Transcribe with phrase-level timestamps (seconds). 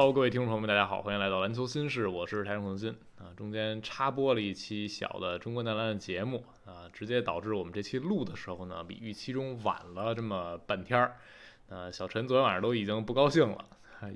[0.00, 3.36] Hello，各位听众朋友们，大家好，欢迎来到篮球新事，我是台上恒鑫啊。
[3.36, 11.16] 中间插播了一期小的中国男篮的节目啊，直接导致我们这期录的时候呢，比预期中晚了这么半天儿。
[11.68, 13.62] 呃，小陈昨天晚上都已经不高兴了，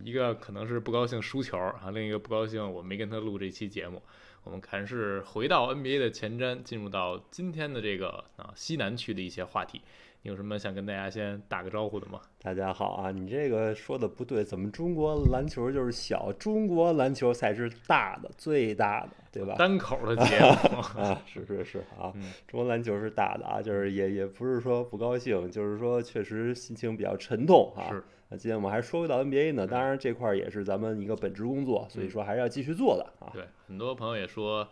[0.03, 4.03] 一个可能是不高兴输球啊，另一个不高兴我没跟他录这期节目。
[4.43, 9.83] 我们还是回到 NBA 的前瞻，进入到今天的这个啊西南区的一些话题。
[10.25, 12.19] 你有什么想跟大家先打个招呼的吗？
[12.41, 19.55] 大家好啊，你这个说的不对，怎么中国篮球就是小，中国篮球才是大的，最大的，对吧？
[19.59, 22.11] 单口的 节目啊，是是是啊，
[22.49, 27.93] 中国篮球是大的啊，就是也也不是说不高兴，就是说确实心情比较沉痛啊。
[27.93, 28.03] 是。
[28.31, 33.29] 那今天我们还说回到 NBA 呢，当然这块儿也是咱们一个本职工作，所以说还是要继续做的啊。
[33.35, 34.67] 对，很多朋友也说。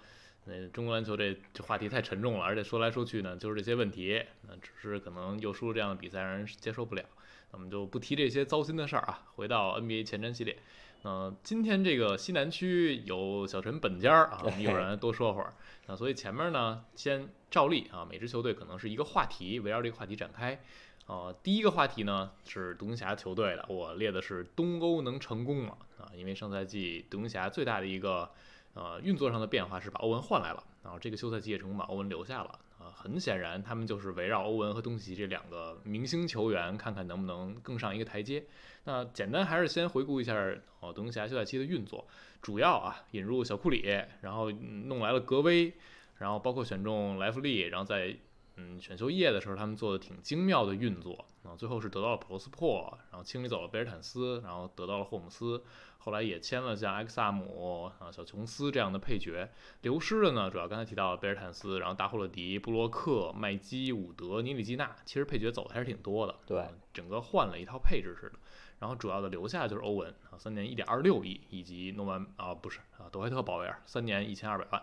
[0.45, 4.21] 那中国篮球这这话题太沉重了，而且说来说去呢，就是这些问题。
[4.49, 7.05] 那只是可能又输了这样的比赛，让人接受不了。
[7.53, 10.59] 我们就不提这些糟心的事儿啊，回到 NBA 前瞻系列。
[11.05, 15.53] 嗯，今天这个西南区有小陈本家啊，一会儿多说会儿。
[15.87, 20.61] 那所以前面呢，先照例啊，每支球队可能是一个话题，围绕这个话题展开。
[21.07, 25.77] 呃，第一个话题呢是独行侠球队的，我列的是东欧能成功吗？
[25.99, 28.29] 啊，因为上赛季独行侠最大的一个。
[28.75, 32.59] 呃，运作上的变化是把欧文换来了，然后这个休赛期也成功把欧文留下了。
[32.79, 38.45] 啊，很显然他们就是围绕欧文和东契奇这两个明星球员，看看能不能更上一个台阶。
[38.85, 40.35] 那简单还是先回顾一下
[40.81, 42.05] 哦，东契奇休赛期的运作，
[42.41, 43.83] 主要啊引入小库里，
[44.21, 45.73] 然后弄来了格威，
[46.19, 48.17] 然后包括选中莱弗利，然后再
[48.57, 55.63] 嗯选秀夜的时候他们做的挺精妙的运作，啊，最后是得到了普罗斯珀，然后清理走了贝尔坦斯，然后得到了霍姆斯。
[55.99, 59.49] 后来也签了像埃克萨姆啊、小琼斯这样的配角，
[59.83, 66.35] 流失的呢，主要刚才提到了贝尔坦斯，然后达霍勒迪、布洛克、麦基、伍德、尼里基纳，其实配角走的还是挺多的。
[66.45, 68.39] 对，整个换了一套配置似的。
[68.81, 74.83] 然后主要的留下就是欧文啊，三年一点二六亿，以及诺曼啊不是啊德怀特鲍威尔三年一千二百万。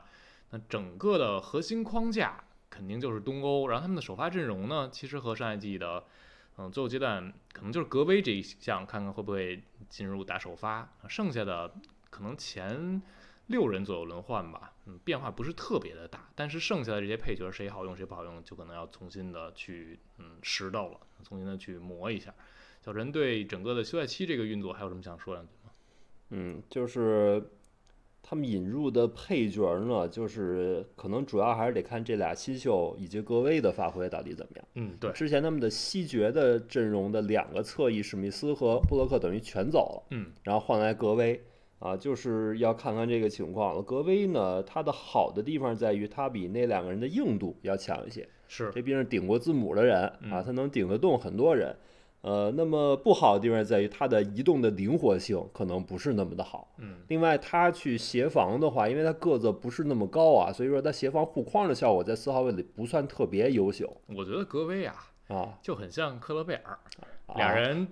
[0.52, 6.04] 那整个的核心框架肯定就是东欧，然后他们的首发阵容呢，其实和上一季的。
[6.62, 11.74] 嗯，最后阶段可能就是格威这一项，看看会不会进入打首发，剩下的
[12.10, 13.02] 可能前
[13.48, 14.74] 六人左右轮换吧。
[14.86, 22.36] 嗯，变化不是特别的大，但是剩下的这些配角谁好用谁不好用，就可能要重新的去嗯拾到了，重新的去磨一下。
[22.84, 25.72] 小陈对整个的休赛期这个运作还有什么想说两句吗？
[26.32, 27.42] 嗯，就是。
[28.22, 34.66] 他们引入的配角呢，就是可能主要还是得看这俩新秀以及格威的发挥到底怎么样。
[34.76, 35.12] 嗯，对。
[35.14, 41.42] 之前他们的西决的阵容的两个侧翼史密斯和布洛克等于全走了，嗯，然后换来格威，
[41.80, 43.82] 啊，就是要看看这个情况了。
[43.82, 51.76] 格威呢，他的好的地方在于他比那两个人的硬度要强一些，是，这毕竟顶过字母的人啊，他能顶得动很多人。
[52.22, 56.74] 呃，那么不好的地方在于它的移动的灵活性可能不是那么的好。
[56.78, 64.02] 嗯，另外他去协防的话，因为他个子不是那么高啊，所以说他协防护框的效果在四号位里不算特别优秀。
[64.08, 64.96] 我觉得格威啊
[65.30, 66.78] 啊就很像克勒贝尔，
[67.36, 67.88] 俩人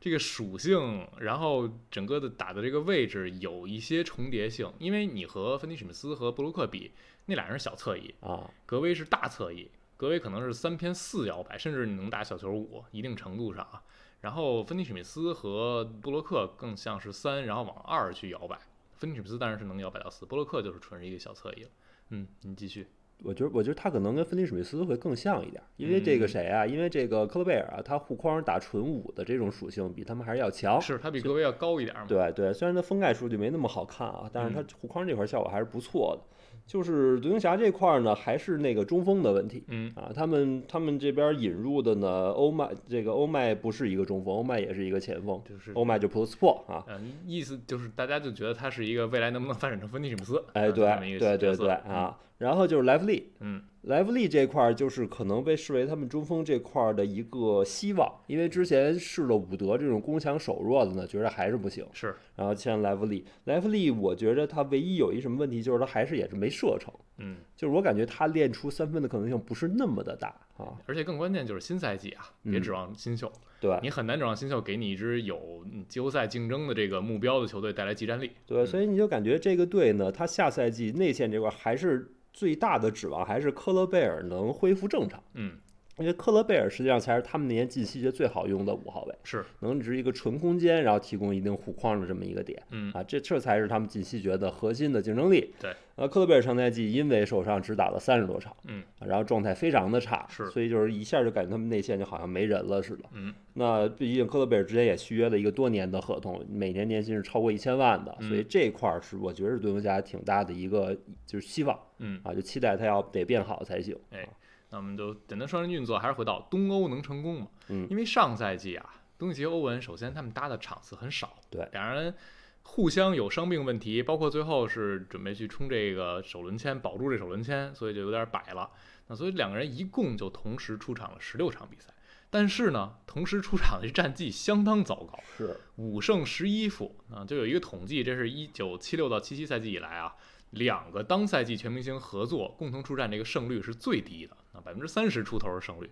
[0.00, 6.90] 这个属性，然后整个的打的这个位置有一些重叠性，因为你和芬尼史密斯和布鲁克比，
[7.26, 9.70] 那俩人是小侧翼啊，格威是大侧翼。
[9.98, 13.82] 格威可能是三偏四摇摆，甚至你能打小球五，一定程度上啊。
[14.20, 18.56] 然后芬尼史密斯和布洛克更像是三，然后往二去摇摆。
[18.94, 21.70] 芬尼史密斯当然是能摇摆到四，布洛克就是纯是一个小侧翼了。
[22.10, 22.86] 嗯，你继续。
[23.24, 26.64] 我觉得，我觉得他可能跟芬尼史密斯会更像一点，因为这个谁啊？
[26.64, 30.80] 因为这个克勒贝尔啊，他护框打纯五的这种属性比他们还是要强。
[30.80, 32.04] 是他比格威要高一点嘛？
[32.06, 36.37] 对对，虽然他封盖数据没那么好看啊，但是他护框这块效果还是不错的。
[36.68, 39.64] 就是独行侠这块儿呢，还是那个中锋的问题。
[39.68, 46.84] 嗯啊，他们他们这边引入的呢，欧麦这个欧麦不是一个中锋，欧麦也是一个前锋，就是欧麦就 plus four 啊。
[46.86, 50.44] 嗯，意思就是大家就觉得他是一个未来能不能发展成芬尼史密斯？
[50.52, 52.18] 哎，对对对对啊。
[52.36, 53.62] 然后就是莱弗利，嗯。
[53.88, 61.86] 莱弗利这块儿就是可能被视为他们中锋这块儿的一个希望，因为之前试了伍德这种攻强守弱的呢，觉得还是不行。
[61.94, 66.92] 是，然后签莱弗利，莱弗利我觉得他唯一有一什么问题，就是他还是也是没射程。
[67.16, 70.76] 嗯，就是我感觉他练出三分的可能性不是那么的大啊。
[70.84, 78.32] 而且更关键就是新赛季啊，别指望新秀，对你很难指望新秀给你一支有季后赛竞争的这个目标的球队带来技战力。
[78.44, 82.12] 对，所以你就感觉这个队呢，他下赛季内线这块还是。
[82.38, 85.20] 最大的指望还是科勒贝尔能恢复正常。
[85.34, 85.58] 嗯，
[85.98, 92.62] 因为克勒贝尔实际上才是他们那年近期觉最好用的五号位，是，能值一个纯空间，然后提供一定护框的这么一个点。
[92.70, 95.52] 嗯啊，这这才是他们近期觉得核心的竞争力。
[95.60, 103.04] 对，呃，克勒贝尔上赛季因为受伤只打了三十多场，嗯啊，然后状态非常的差，是所以就是一下就感觉他们内线就好像没人了似的。
[103.12, 110.96] 嗯，那毕竟克勒贝尔之前也续约了一个多年的合同，每年年薪是超过一千万的，所以嗯这块儿是我觉得是对东家挺大的一个
[111.26, 113.96] 就是希望嗯，啊，就期待他要得变好才行。
[114.10, 114.28] 哎啊
[114.70, 117.48] 那我们就简单说人运作，还是回到东欧能成功吗？
[117.68, 117.86] 嗯。
[117.90, 121.68] 因为上赛季啊，东契奇、欧文，首先他们搭的场次很少，对。
[121.72, 122.14] 两人
[122.62, 128.70] 互相有伤病问题，包括最后是准备去冲这个首轮签，保住这首轮签，所以就有点摆了。
[129.06, 131.94] 那所以两个人一共就同时出场了十六场比赛，
[132.28, 140.14] 但是呢，同时出场的这战绩相当糟糕，是，五胜十一负啊，就有一个统计，这是一九七六到七七赛季以来啊，
[140.50, 145.90] 两个当赛季全明星合作共同出战这个胜率是最低的啊，百分之三十出头的胜率。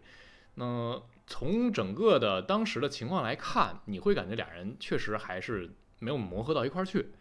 [0.55, 7.13] 那从整个的当时的情况来看，你会感觉俩人确实还是没有磨合到一块儿去。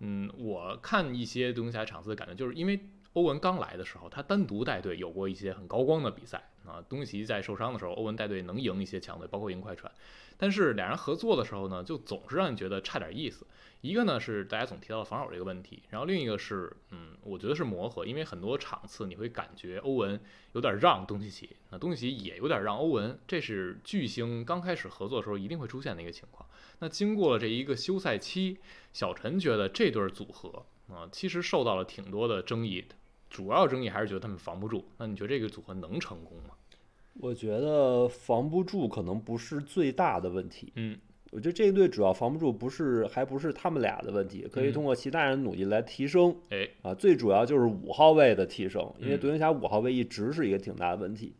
[0.00, 6.84] 嗯，我看一些独行侠场次的感觉，就是因为欧文刚来的时候，他单独带队有过一些很高光的比赛啊。
[6.88, 9.90] 东契奇在受伤的时候，欧文带队能赢一些强队，包括赢快船。
[10.36, 13.46] 但是俩人合作的时候呢，就总是让你觉得差点意思。
[13.82, 20.18] 一个呢是大家总提到的防守这个问题，然后另一个是，嗯，我觉得是磨合，因为很多场次你会感觉欧文
[20.54, 26.48] 有点让东契奇，那东契奇也有点让欧文，这是巨星刚开始合作的时候一定会出现的一个情况。
[26.80, 28.58] 那经过了这一个休赛期，
[28.92, 32.84] 小陈觉得这对组合啊、其实受到了挺多的争议，
[33.28, 34.84] 主要争议还是觉得他们防不住。
[34.98, 36.54] 那你觉得这个组合能成功吗？
[37.20, 40.72] 我觉得防不住可能不是最大的问题。
[40.74, 40.98] 嗯，
[41.30, 46.36] 我觉得这一队主要防不住，不是还不是他们俩的问题，可以嗯通过其他人努力来提升。
[46.50, 51.34] 哎，啊，最主要就是五号位的提升，因为嗯独行侠五号位一直是一个挺大的问题。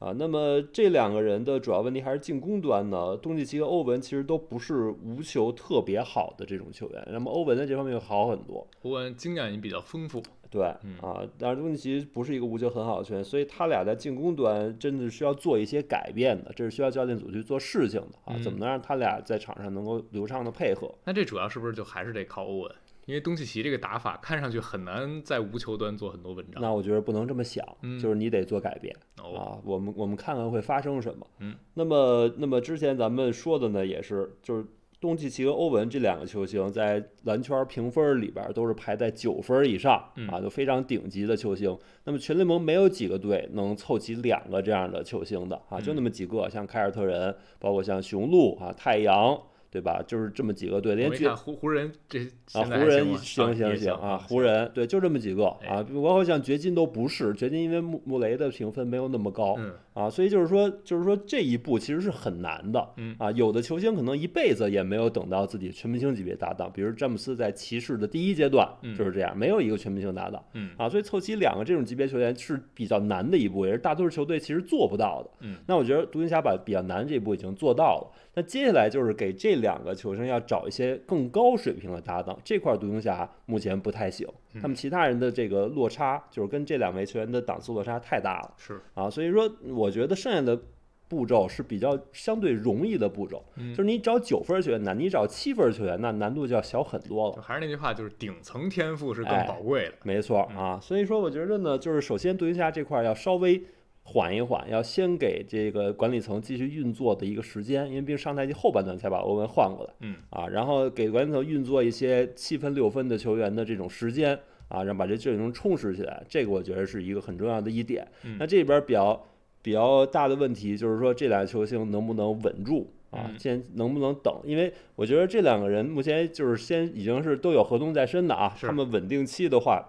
[0.00, 3.16] 啊，那么这两个人的主要问题还是进攻端呢。
[3.16, 8.66] 东契奇和欧文其实都不是无球特别好的这种球员，那么欧文在这方面好很多。
[8.82, 10.22] 欧文经验也比较丰富。
[10.54, 18.38] 对嗯啊，但是东契奇不是一个无球很好的球员，所以他俩在进攻端真的需要做一些改变的，这是需要教练组去做事情的啊。
[18.40, 20.94] 怎么嗯能让他俩在场上能够流畅的配合？
[21.04, 22.72] 那这主要是不是就还是得靠欧文？
[23.06, 26.62] 因为东契奇这个打法看上去很难在无球端做很多文章。
[26.62, 28.94] 那我觉得不能这么想，嗯就是你得做改变。
[29.22, 31.26] 哦，啊，我们我们看看会发生什么。
[31.40, 34.64] 嗯，那么那么之前咱们说的呢，也是就是
[35.04, 41.76] 东契奇和欧文这两个球星在篮圈评分里边都是排在九分以上嗯啊，都非常顶级的球星。
[42.04, 49.38] 那么全联盟没有几个队能凑齐两个这样的球星的啊，就嗯那么几个，像凯尔特人，包括像雄鹿啊、太阳。
[49.70, 50.00] 对吧？
[50.06, 52.20] 就是这么几个队，连湖湖人这
[52.52, 63.14] 啊，湖人行行行啊，湖人对，就这么几个哎啊，包括像掘金都不是，掘金因为穆穆雷的评分没有那么高，嗯啊，所以就是说，就是说这一步其实是很难的，嗯。
[63.18, 70.70] 啊，有的球星可能一辈子也没有等到自己全明星级别搭档，比如詹姆斯在骑士的第一阶段嗯就是这样，没有一个全明星搭档，嗯。
[70.76, 75.30] 啊，所以凑齐两个这种级别球员是比较难的一步，也是大多数球队其实做不到的。
[75.40, 88.54] 嗯，那我觉得独行侠把比较难这一步已经做到了，那接下来就是给这两个球星要找一些更高水平的搭档，这块独行侠目前不太行，嗯他们其他人的这个落差就是跟这两位球员的档次落差太大了。
[88.56, 90.60] 是啊，所以说我觉得剩下的
[91.06, 97.42] 步骤是比较相对容易的步骤，嗯就是你找九分球员难，你找七分球员那难度就要小很多了。
[97.42, 99.94] 还是那句话，就是顶层天赋是更哎宝贵的。
[100.02, 103.62] 没错嗯啊，所以说我觉得呢，就是首先独行侠这块要稍微
[104.06, 118.06] 缓一缓，要先给这个管理层继续运作的一个时间，因为毕竟上赛季后半段才把欧文换过来嗯啊，然后给管理层运作一些七分六分的球员的这种时间啊，让把这阵容充实起来，这个我觉得是一个很重要的一点。
[118.24, 119.26] 嗯那这里边比较
[119.62, 123.24] 比较大的问题就是说，这俩球星能不能稳住啊？
[123.30, 124.38] 嗯先能不能等？
[124.44, 129.82] 因为我觉得这两个人目前就是先已经是都有合同在身的啊，他们稳定期的话，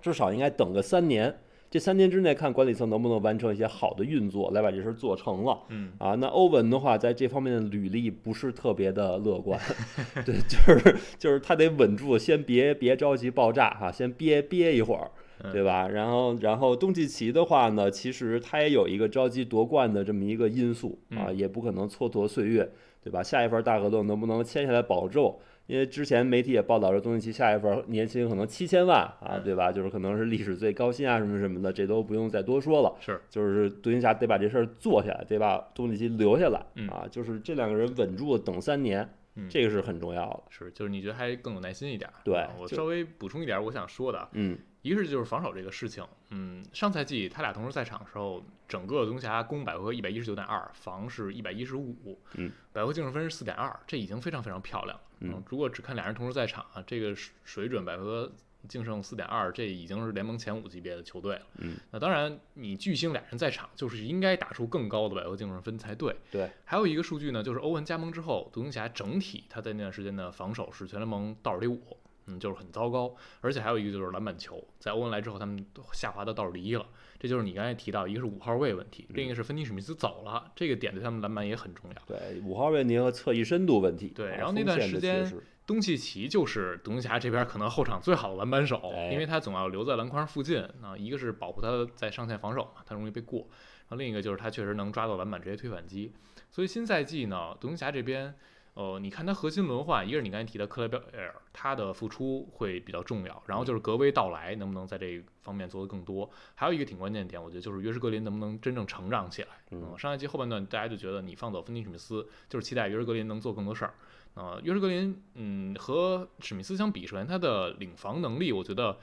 [0.00, 1.36] 至少应该等个三年。
[1.70, 6.14] 这三年之内，看管理层能不能完成一些好的运作，来把这事儿做成了嗯啊。
[6.14, 9.60] 那欧文的话，在这方面的履历不是特别的乐观，
[10.24, 15.10] 对，就是就是他得稳住，先别别着急爆炸哈、先憋憋一会儿，
[15.44, 15.86] 嗯对吧？
[15.88, 22.70] 然后然后东契奇的话呢，其实他也有一个着急夺冠的这么一个因素啊，嗯也不可能蹉跎岁月，
[23.04, 23.22] 对吧？
[23.22, 25.38] 下一份大合同能不能签下来保住？
[25.68, 29.70] 因为之前媒体也报道说，东契奇下一份年薪可能七千万啊，嗯对吧？
[29.70, 32.96] 就是可能是历史最高薪啊，什么什么的，这都不用再多说了。
[33.00, 37.06] 是就是独行侠得把这事儿做下来，得把东契奇留下来嗯啊。
[37.10, 40.42] 就是这两个人稳住了，等三年嗯这个是很重要的。
[40.48, 42.14] 是，就是你觉得还更有耐心一点儿。
[42.24, 55.02] 对啊我稍微补充一点儿我想说的啊，嗯一个是就是防守这个事情，嗯，上赛季他俩同时在场的时候，整个独行侠攻百回合一百一十九点二，防是一百一十五，嗯，百回合净胜分是四点二，这已经非常非常漂亮了。
[55.20, 58.32] 嗯，如果只看俩人同时在场啊，这个水水准百回合
[58.68, 61.42] 净胜四点二，这已经是联盟前五级别的球队了。
[61.58, 66.14] 嗯，那当然，你巨星俩人在场，就是应该打出更高的百回合净胜分才对。
[66.30, 71.96] 对，还有一个数据呢，就是欧文加盟之后，独行侠整体他在那段时间的防守是全联盟倒数第五，
[72.28, 73.14] 嗯，就是很糟糕。
[73.40, 76.86] 而且还有一个就是篮板球，在欧文来之后，他们都下滑到倒数第一了。
[77.18, 82.02] 这就是你刚才提到，一个是五号位问题，另一个是芬尼史密斯走了，这个点对他们篮板也很重要。
[82.06, 84.12] 对，五号位您和侧翼深度问题。
[84.14, 85.28] 啊对然后那段时间
[85.66, 90.96] 东契奇就是独行侠这边可能后场最好的篮板手，哎因为他总要留在篮筐附近啊。
[90.96, 96.12] 一个是保护他在上线防守嘛，他容易被过；然后另一个就是他确实能抓到篮板直接推反击。
[96.50, 98.34] 所以新赛季呢，独行侠这边，
[98.78, 109.48] 呃，你看他核心轮换，一个是你刚才提的克莱贝尔，他的付出会比较重要，然后就是格威到来能不能在这方面做得更多，还有一个挺关键的点，我觉得就是约什格林能不能真正成长起来。
[109.72, 113.94] 嗯上一季后半段大家就觉得你放走芬尼史密斯，就是期待约什格林能做更多事儿。
[114.34, 118.96] 呃，约什格林，嗯，和史密斯相比，首先他的领防能力，我觉得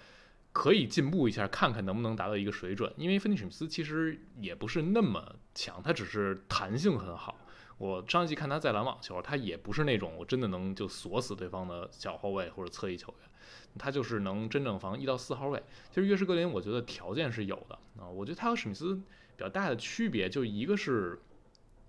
[0.53, 2.89] 可以进步一下，看看能不能达到一个水准。
[2.95, 7.37] 因为芬尼史密斯其实也不是那么强，他只是弹性很好。
[7.77, 13.29] 我上一季看他在篮网球，他也不是那种我真的能就锁死对方的小后卫或者侧翼球员，
[13.77, 15.61] 他就是能真正防一到四号位。
[15.89, 19.03] 其实约什格林，我觉得条件是有的啊、我觉得他和史密斯比
[19.37, 21.19] 较大的区别，就一个是，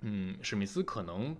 [0.00, 1.36] 嗯，史密斯可能。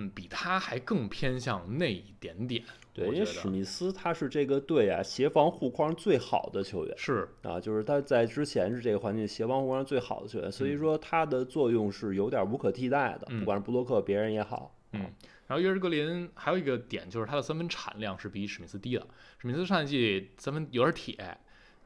[0.00, 2.64] 嗯，比他还更偏向那一点点，
[2.94, 14.72] 对，因为史密斯他是这个队啊协防护框最好的球员是啊，就是他在之前是这个环境协防护框最好的球员，所以说他的作用是有点无可替代的，嗯不管是布洛克别人也好。
[14.92, 15.00] 嗯，
[15.48, 19.06] 然后约什格林还有一个点就是他的三分产量是比史密斯低的。
[19.38, 21.36] 史密斯上一季三分有点铁，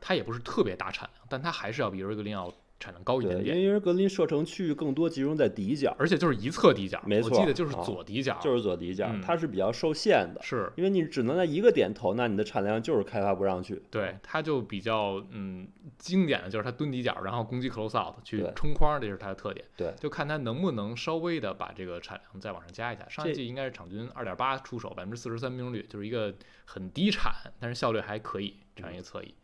[0.00, 2.52] 他也不是特别大产量，但他还是要比约什格林要
[2.82, 3.60] 产量高一，点点。
[3.60, 13.80] 因为格林射程区域更多集中在底角，而且就是一侧底角，没错我记得就是啊左底角，就是左底角，嗯他是比较受限的，是因为你只能在一个点投，那你的产量就是开发不上去。
[13.90, 19.64] 对，它就比较嗯经典的就是它蹲底角，然后攻击 close out 去冲框，这是它的特点。
[19.76, 23.08] 对就看它能不能稍微的把这个产量再往上加一下。
[23.08, 26.34] 上一季应该是场均二点八出手，百分之四十三命中率，就是一个
[26.64, 29.34] 很低产，但是效率还可以这样一个侧翼。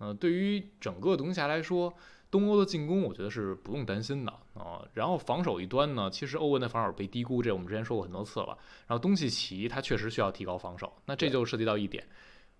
[0.00, 1.92] 嗯、对于整个独行侠来说，
[2.30, 8.58] 东欧的进攻我觉得是不用担心的啊、然后防守一端呢，其实欧文的防守被低估，这我们之前说过很多次了。
[8.86, 12.04] 然后东契奇他确实需要提高防守，那这就涉及到一点，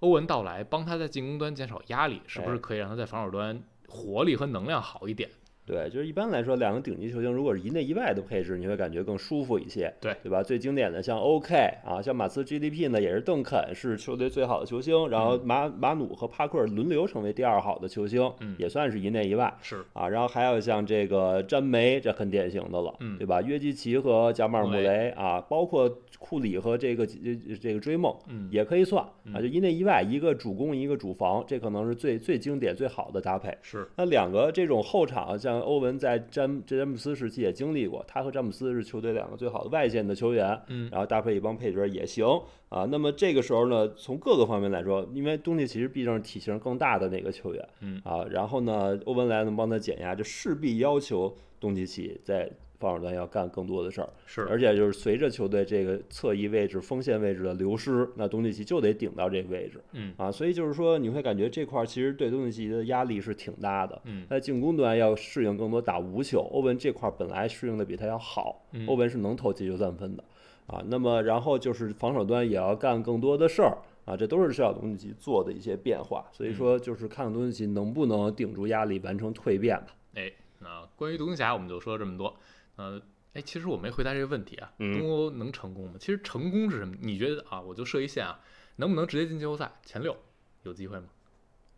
[0.00, 5.28] 欧文到来帮他在进攻端减少压力，是不是哎可以让他在防守端活力和能量好一点？
[5.68, 10.42] 对，就是一般来说，两个顶级球星如果是一内一外的配置，你会感觉更舒服一些，对对吧？
[10.42, 19.54] 最经典的像 OK 啊，像马刺 GDP 呢，也是邓肯是球队最好的球星，然后马马努和帕克轮流成为第二好的球星，嗯也算是一内一外。
[19.60, 23.42] 是，啊，然后还有像这个詹梅，这很典型的了，嗯对吧？
[23.42, 33.56] 约基奇和贾马尔穆穆雷啊，包括库里和这个这这个追梦嗯，也可以算啊，嗯就一内一外，一个主攻，一个主防，这可能是最最经典、最好的搭配。
[33.62, 42.26] 是，那两个这种后场，像欧文在詹詹姆斯时期也经历过，他和詹姆斯是球队两个最好的外线的球员，嗯，然后搭配一帮配角也行
[42.68, 42.84] 啊。
[42.90, 64.00] 那么这个时候呢，从各个方面来说，因为东契奇是毕竟是体型更大的那个球员，嗯啊，然后呢，欧文来能帮他减压，这势必要求东契奇在防守端要干更多的事儿，是，而且就是随着球队这个侧翼位置、锋线位置的流失，那东契奇就得顶到这个位置嗯啊，所以就是说你会感觉这块儿其实对东契奇的压力是挺大的。
[64.04, 70.22] 嗯在进攻端要适应更多打无球，欧文这块儿本来适应的比他要好，嗯欧文是能投进球三分的
[70.66, 70.82] 啊。
[70.86, 76.24] 那么然后就是防守端也要干更多的事儿啊，这都是需要东契奇做的一些变化。
[76.32, 79.88] 所以说就是看看东契奇能不能顶住压力，完成蜕变吧。
[80.14, 82.34] 哎，那关于独行侠我们就说这么多，
[82.78, 83.00] 呃。
[83.34, 85.96] 哎，其实我没回答这个问题啊，嗯东欧能成功吗？
[86.00, 86.96] 其实成功是什么？
[86.98, 87.60] 你觉得啊？
[87.60, 88.40] 我就设一线啊，
[88.76, 90.16] 能不能直接进季后赛前六？
[90.62, 91.08] 有机会吗？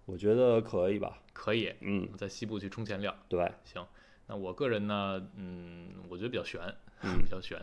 [0.07, 1.19] 我觉得可以吧。
[1.33, 3.13] 可以，嗯，在西部去冲前六。
[3.29, 3.85] 对，行，
[4.29, 6.63] 那我个人呢，嗯，我觉得比较悬，
[7.03, 7.61] 嗯比较悬。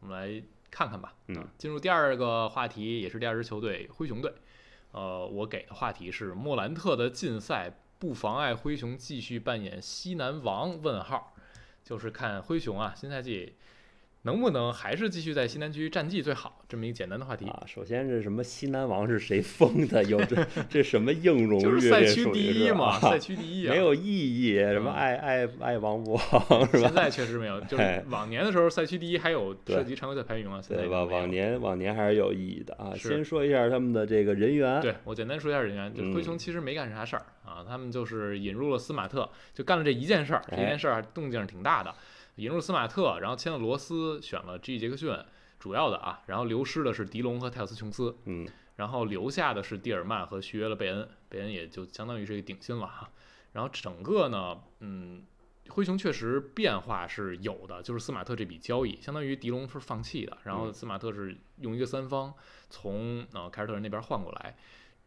[0.00, 1.14] 我们来看看吧。
[1.28, 4.34] 嗯啊，进入第二个话题，也是第二支球队灰熊队。
[4.90, 10.82] 呃，我给的话题是莫兰特的禁赛不妨碍灰熊继续扮演西南王？
[10.82, 11.34] 问号，
[11.88, 13.54] 就是看灰熊啊，新赛季
[14.22, 17.46] 能不能还是继续在西南区战绩最好这么一个简单的话题？
[17.46, 20.02] 啊，首先是什么西南王是谁封的？
[20.04, 21.62] 有这 这什么硬荣誉？
[21.62, 26.88] 就是赛区第一嘛，吧 赛区第一啊，没有意义，什么嗯爱爱爱王不王 是吧？
[26.88, 31.04] 现在确实没有，就是哎往年的时候赛区第一还有涉及常规赛排名啊，现在对吧？
[31.04, 32.92] 往年往年还是有意义的啊。
[32.96, 41.94] 是先说一下他们的这个人员，对我简单说一下人员，就是灰嗯熊其实没干啥事儿啊，他们就是引入了斯马特，就干了这一件事儿，这哎件事儿动静挺大的，
[42.38, 45.12] 引入斯马特，然后签了罗斯，选了 G 杰克逊，
[45.58, 53.10] 主要的啊，然后流失的是迪龙和泰勒斯琼斯，嗯，然后留下的是蒂尔曼和续约了贝恩，贝恩也就相当于是一个顶薪了哈。
[53.52, 55.24] 然后整个呢，嗯，
[55.68, 62.32] 灰熊确实变化是有的，就是斯马特这笔交易，相当于迪龙是放弃的，然后嗯斯马特是用一个三方
[62.70, 64.56] 从呃凯尔特人那边换过来，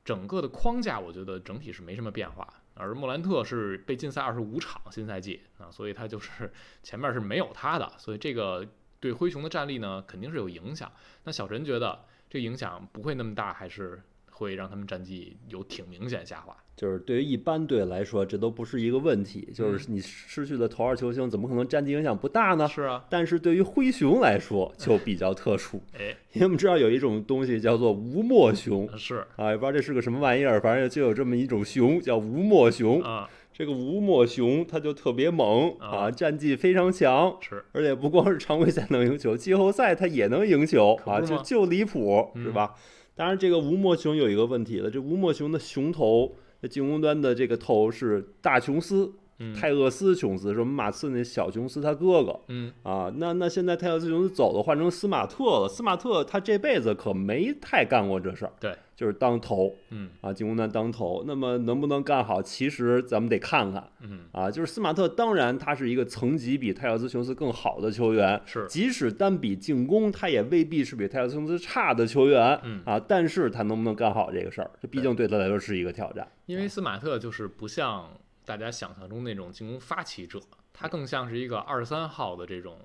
[0.03, 2.45] 整个的框架我觉得整体是没什么变化。
[2.73, 6.51] 而莫兰特是被禁赛二十五场新赛季啊，所以他就是
[6.81, 8.67] 前面是没有他的，所以这个
[8.99, 10.91] 对灰熊的战力呢肯定是有影响。
[11.23, 16.55] 那小陈觉得这影响不会那么大，还是会让他们战绩有挺明显下滑？
[16.75, 19.45] 就是对于一般队来说，这都不是一个问题。
[19.49, 22.67] 嗯就是你失去的头号球星，怎么可能战绩影响不大呢？
[22.67, 33.01] 是啊，但是对于灰熊来说就比较特殊， 哎，因为我们知道有一种东西叫做无墨熊是啊，也不知道这是个什么玩意儿，反正就有这么一种熊叫无墨熊。
[33.03, 42.73] 啊，这个无墨熊它就特别猛啊啊，战绩非常强，是而且不光是常规赛能赢球，季后赛它也能赢球啊，就就离谱，嗯是吧？
[43.13, 49.11] 当然，这个无墨熊有一个问题了，这无墨熊的熊头，这进攻端的这个头是大琼斯，
[49.41, 53.11] 嗯泰厄斯琼斯，是我们马刺那小琼斯他哥哥嗯啊。
[53.17, 55.67] 那那现在泰厄斯琼斯走了，换成斯马特了。
[55.67, 61.23] 斯马特他这辈子可没太干过这事儿，对，就是当头嗯啊，进攻端当头。
[61.25, 63.83] 那么能不能干好，其实咱们得看看。
[64.01, 76.27] 嗯啊，就是斯马特，当然他是一个层级比泰勒斯琼斯更好的球员，是即使单比进攻，他也未必是比泰勒斯琼斯差的球员，嗯啊，但是他能不能干好这个事儿，这毕竟对他来说是一个挑战。
[76.45, 78.09] 因为斯马特就是不像
[78.45, 80.39] 大家想象中那种进攻发起者，
[80.73, 82.79] 他更像是一个二三号的这种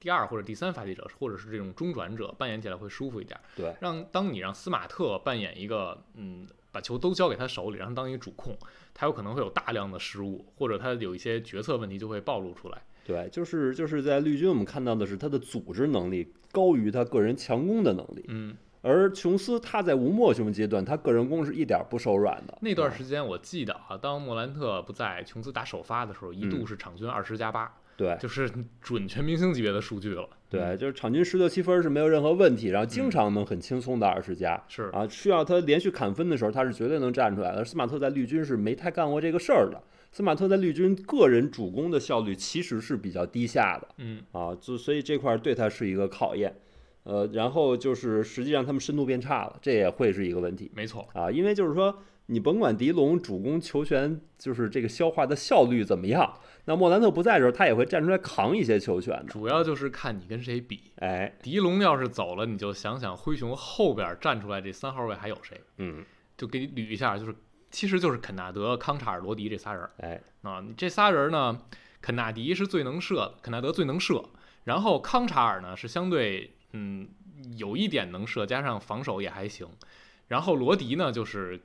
[0.00, 3.38] 第二或者第三发起者，或者是这种中转者，扮演起来会舒服一点。
[3.54, 8.56] 对，让当你让斯马特扮演一个嗯，把球都交给他手里，让他当一个主控，
[8.92, 12.82] 他有可能会有大量的失误，或者他有一些决策问题就会暴露出来。
[13.04, 22.58] 对，就是就是在绿军，我们看到的是他的组织能力高于他个人强攻的能力，嗯，而琼斯他在无墨熊阶段，他个人攻是一点儿不手软的。
[22.60, 30.28] 那段啊时间我记得啊，当莫兰特不在，琼斯打首发的时候，一度嗯是场均二十加八，对就是准全明星级别的数据了。
[30.50, 34.60] 对，就是场均十六七分是没有任何问题，然后经嗯常能很轻松的二十加。
[34.68, 37.64] 是啊，需要他连续砍分的时候，他是绝对能站出来的。
[37.64, 39.80] 斯马特在绿军是没太干过这个事儿的。
[40.10, 46.54] 斯马特在绿军个人主攻的效率其实是比较低下的嗯啊，就所以这块儿对他是一个考验。
[47.04, 59.24] 呃，然后就是实际上他们深度变差了，这也会是一个问题没错，啊，因为就是说你甭管迪龙主攻球权就是这个消化的效率怎么样，那莫兰特不在的时候，他也会站出来扛一些球权的。
[59.24, 60.92] 主要就是看你跟谁比。
[60.98, 65.60] 哎，迪龙要是走了，你就想想灰熊后边站出来这三号位还有谁？
[65.78, 66.04] 嗯，
[66.36, 67.34] 就给你捋一下，就是
[67.72, 70.60] 其实就是肯纳德、康查尔、罗迪这仨人儿哎，啊。
[70.60, 71.62] 你这仨人呢，
[72.00, 74.24] 肯纳迪是最能射的，肯纳德最能射，
[74.64, 77.08] 然后康查尔呢是相对嗯
[77.56, 79.68] 有一点能射，加上防守也还行，
[80.28, 81.60] 然后罗迪呢就是。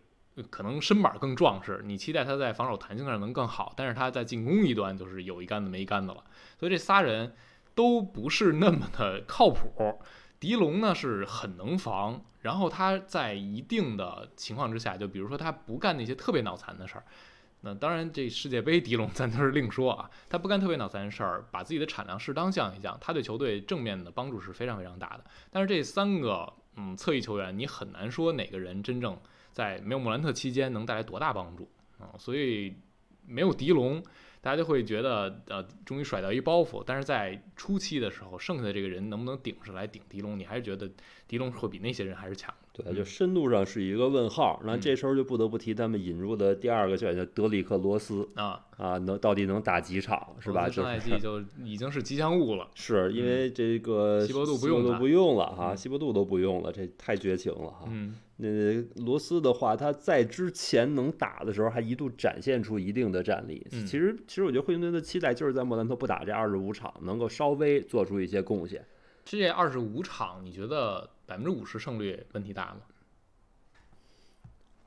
[0.51, 6.23] 可能身板更壮实，你期待他在防守弹性上能更好，但是他在进攻一端就是有一杆子没一杆子了，
[6.59, 7.33] 所以这仨人
[7.73, 9.99] 都不是那么的靠谱。
[10.39, 17.03] 迪龙呢是很能防，然后他在一定的情况之下，就比如说他不干那些特别脑残的事儿。
[17.61, 20.09] 那当然，这世界杯 迪龙咱都是另说啊。
[20.29, 25.23] 他不干特别脑残的事儿，把自己的产量适当降一降，他对球队正面的帮助是非常非常大的。
[25.49, 29.19] 但是这三个嗯侧翼球员，你很难说哪个人真正
[29.51, 32.75] 在没有莫兰特期间能带来多大帮助啊、所以
[33.25, 34.03] 没有迪龙，
[34.41, 36.83] 大家就会觉得呃，终于甩掉一包袱。
[36.85, 40.89] 但是在初期的时候，剩下的这个人能不能顶上来顶狄龙，你还是觉得
[41.27, 42.53] 狄龙会比那些人还是强。
[42.71, 44.61] 对，就深度上是一个问号。
[44.63, 50.67] 那嗯这时候就不得不提他们引入的第二个球员叫德里克罗斯啊，啊，能到底能打几场是吧？
[50.69, 52.67] 就上赛季 就已经是吉祥物了。
[52.75, 54.67] 是因为这个嗯西伯杜不
[55.07, 57.85] 用了哈，嗯西伯杜都不用了，这太绝情了哈。
[57.87, 58.47] 嗯，那
[59.03, 63.65] 罗斯的话，他在之前能打的时候，还一度展现出一定的战力。
[63.71, 68.85] 嗯其实，其实我觉得惠灵顿的期待就是在莫兰特不打这二十五场，能够稍微做出一些贡献。
[69.25, 72.81] 这二十五场，你觉得百分之五十胜率问题大吗？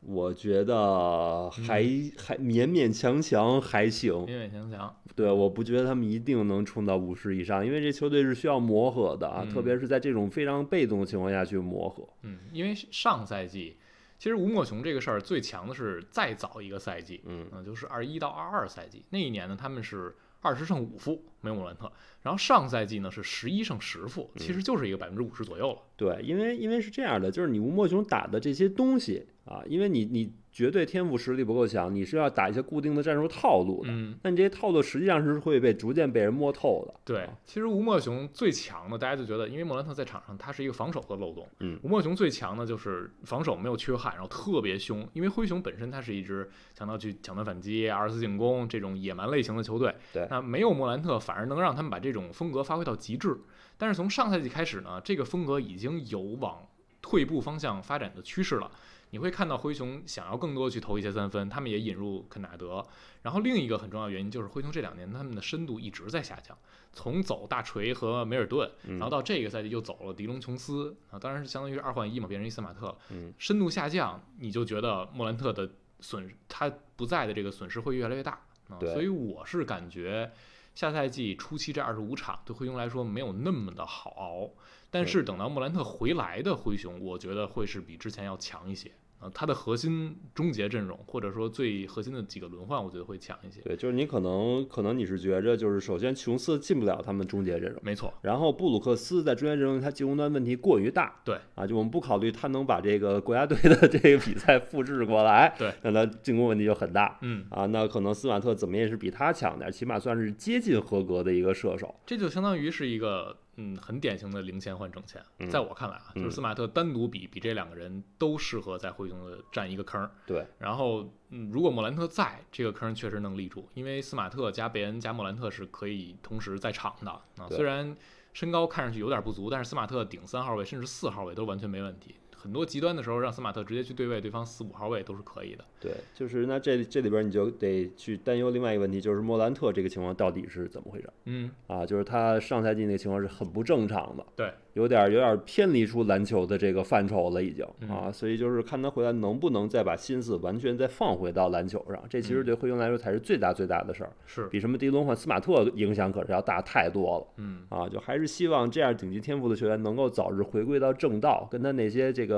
[0.01, 1.83] 我觉得还、
[2.17, 4.13] 还勉勉强强还行。
[4.27, 4.97] 勉勉强强。
[5.15, 12.09] 对，我不觉得他们一定能冲到五十以上，因为这球队是需要磨合的啊，嗯特别是在这种非常被动的情况下去磨合。
[12.23, 13.77] 嗯，因为上赛季
[14.19, 21.91] 其实吴莫雄这个事儿最强的是再早一个赛季，嗯嗯，就是二一到二二赛季那一年呢，他们是二十胜五负没有莫兰特，
[22.23, 25.79] 然后上赛季呢是十一胜十负，其实就是一个百分之五十左右了。
[25.97, 33.89] 对，因为因为是这样的，就是你吴莫雄打的这些东西啊，因为你你绝对天赋实力不够强，你是要打一些固定的战术套路的。
[33.91, 36.95] 嗯，那你这些套路实际上是会被逐渐被人摸透的。
[37.05, 53.37] 对，其实吴莫雄最强的，大家就觉得，因为莫兰特在场上他是一个防守的漏洞，嗯吴莫雄最强的就是防守没有缺憾，然后特别凶，因为灰熊本身它是一支强调去抢断反击、二次进攻这种野蛮类型的球队，对那没有莫兰特反而能让他们把这种风格发挥到极致，
[53.77, 56.69] 但是从上赛季开始呢，这个风格已经有往
[57.03, 58.71] 退步方向发展的趋势了。
[59.11, 62.85] 你会看到灰熊想要更多去投一些三分，他们也引入肯纳德。
[63.23, 66.57] 然后另一个很重要的原因就是灰熊这两年他们的深度一直在下降，
[66.93, 72.97] 从走大锤和梅尔顿，嗯然后到这个赛季又走了迪隆琼斯啊，当然是相当于是二换一嘛，变成伊斯马特
[73.37, 75.69] 深度下降，你就觉得莫兰特的
[76.01, 78.79] 损他不在的这个损失会越来越大啊。
[78.79, 80.31] 对所以我是感觉
[80.75, 84.51] 下赛季初期这二十五场对灰熊来说没有那么的好熬，
[84.91, 88.91] 但是等到莫兰特回来的灰熊，我觉得会是比之前要强一些。
[89.21, 93.61] 啊，他的核心终结阵容，或者说最核心的几个轮换，我觉得会强一些。
[93.61, 107.19] 对，就是你可能可能你是觉着，就是首先琼斯进不了他们终结阵容，没错，然后布鲁克斯在中间阵容他进攻端问题过于大，对啊，就我们不考虑他能把这个国家队的这个比赛复制过来，对，那他进攻问题就很大。
[107.23, 111.95] 嗯，啊，那可能斯马特怎么也是比他强点儿，起码算是接近合格的一个射手。
[112.07, 120.11] 这就相当于是一个嗯很典型的零钱换整钱，嗯在我看来啊，就是嗯斯马特单独比比这两个人都适合在灰熊的占一个坑儿。
[120.27, 127.49] 对，然后嗯，如果莫兰特在这个坑确实能立住，因为斯马特加贝恩加莫兰特是可以同时在场的啊。
[127.51, 127.95] 虽然
[128.33, 132.15] 身高看上去有点不足，但是斯马特顶三号位甚至四号位都完全没问题。
[132.41, 135.65] 很多极端的时候，让斯马特直接去对位对方四五号位都是可以的。
[135.79, 141.85] 对，就是那这这里边你就得去担忧另外一个问题，就是莫兰特这个情况到底是怎么回事儿嗯，啊？
[141.85, 157.27] 就是他上赛季那个情况是很不正常的，对，有点儿有点儿偏离出篮球的这个范畴了已经嗯啊，所以就是看他回来能不能再把心思完全再放回到篮球上，这其实嗯对灰熊来说才是最大最大的事儿，是，比什么迪伦换斯马特影响可是要大太多了。
[157.37, 162.30] 嗯啊，就还是希望这样顶级天赋的球员能够早日回归到正道，跟他那些这个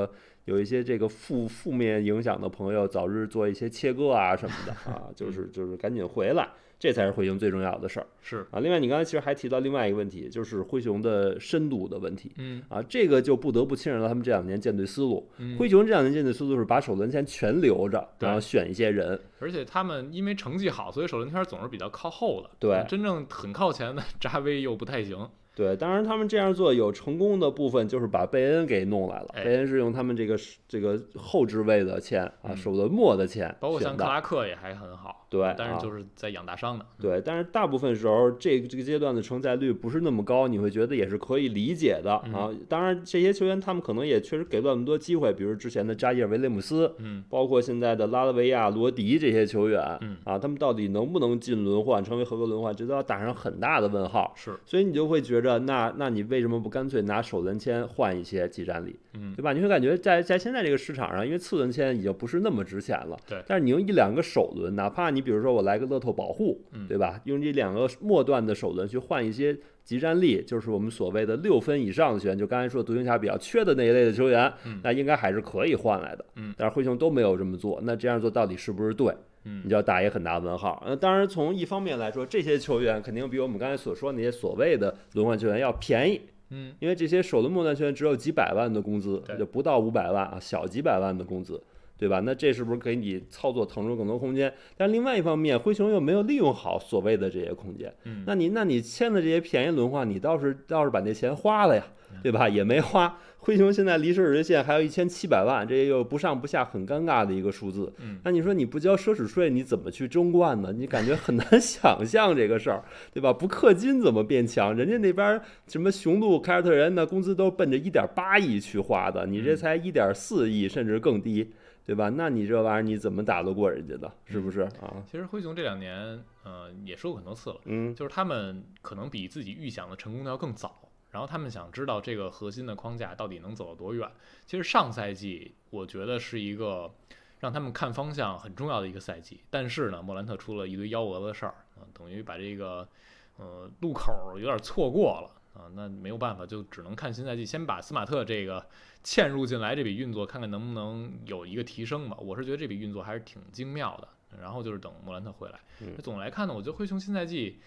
[0.44, 6.48] 有一些这个负负面影响的朋友早日做一些切割啊什么的啊，就是就是赶紧回来，
[6.80, 8.58] 这才是灰熊最重要的事儿是，啊。
[8.58, 15.30] 另外，你刚才其实还提到另外一个问题，就是灰熊的深度的问题嗯啊，这个就不得不牵扯到他们这两年建队思路。
[15.38, 22.50] 嗯，灰熊这两年建队思路是把首轮签全留着，然后选一些人，而且他们因为成绩好，所以首轮签总是比较靠后的。
[22.58, 25.28] 对真正很靠前的 扎威又不太行。
[25.54, 29.26] 对，当然他们这样做有成功的部分，就是把贝恩给弄来了。
[29.34, 34.04] 哎贝恩是用他们这个这个后置位的钱啊，嗯首轮末的钱包括像克。
[34.04, 36.84] 拉克也还很好，对啊但是就是在养大伤的。
[37.00, 42.50] 对，但是大部分时候这个这个阶段的承载率不是那么高，你会觉得也是可以理解的嗯啊。
[42.68, 54.34] 当然，这些球员他们可能也确实给不了那么多机会，比如之前的扎伊尔·维雷姆斯，嗯包括现在的拉拉维亚、罗迪这些球员嗯，啊，他们到底能不能进轮换，成为合格轮换，这都要打上很大的问号。
[54.36, 59.52] 是，所以你就会觉着，那那你为什么不干脆拿首轮签换一些技战力，嗯对吧？
[59.52, 67.20] 你会感觉在在现在这个市场上，因为次轮签已经不是那么值钱了，对但是你用一两个首轮，哪怕你比如说我来个乐透保护，嗯对吧？
[67.24, 76.24] 用这两个末段的首轮去换一些集战力，就是我们所谓的六分以上的球员，就刚才说独行侠比较缺的那一类的球员，嗯那应该还是可以换来的。
[76.36, 79.14] 嗯但是灰熊都没有这么做，那这样做到底是不是对？
[79.44, 80.80] 嗯你就要打一个很大的问号。
[80.86, 91.60] 那，当然从一方面来说，这些球员肯定比我们刚才所说的那些所谓的轮换球员要便宜，嗯因为这些首轮末段球员只有几百万的工资，就不到五百万啊，小几百万的工资。
[92.02, 92.18] 对吧？
[92.18, 94.52] 那这是不是给你操作腾出更多空间？
[94.76, 97.94] 但另外一方面，灰熊又没有利用好所谓的这些空间。
[98.02, 101.84] 嗯，那你那你签的这些便宜轮换，你倒是倒是把那钱花了呀，
[102.24, 102.48] 对吧？
[102.48, 103.16] 也没花。
[103.44, 107.92] 灰熊现在离奢侈税线还有一千七百万，这又不上不下，很尴尬的一个数字。
[107.98, 110.72] 嗯那你说你不交奢侈税，你怎么去争冠呢？
[110.72, 113.32] 你感觉很难 想象这个事儿，对吧？
[113.32, 114.72] 不氪金怎么变强？
[114.76, 121.50] 人家那边什么雄鹿、凯尔特人那工资都奔着一点八亿去花的，你这嗯才一点四亿，甚至更低，
[121.84, 122.08] 对吧？
[122.10, 124.10] 那你这玩意儿你怎么打得过人家的？
[124.24, 125.02] 是不是啊？
[125.04, 130.88] 其实灰熊这两年，呃，也说过很多次了，嗯，就是他们可能比自己预想的成功的要更早。
[131.10, 134.10] 然后他们想知道这个核心的框架到底能走到多远。
[134.46, 136.90] 其实上赛季我觉得是一个
[137.38, 139.42] 让他们看方向很重要的一个赛季。
[139.50, 142.88] 但是呢，莫兰特出了一堆幺蛾子的事儿啊，等于把这个
[143.36, 145.70] 呃路口有点错过了啊。
[145.74, 148.66] 那没有办法，就只能看新赛季，先把斯马特这个
[149.04, 152.16] 嵌入进来这笔运作，看看能不能有一个提升吧。
[152.20, 154.08] 我是觉得这笔运作还是挺精妙的。
[154.40, 155.60] 然后就是等莫兰特回来。
[155.80, 157.60] 嗯总的来看呢，我觉得灰熊新赛季。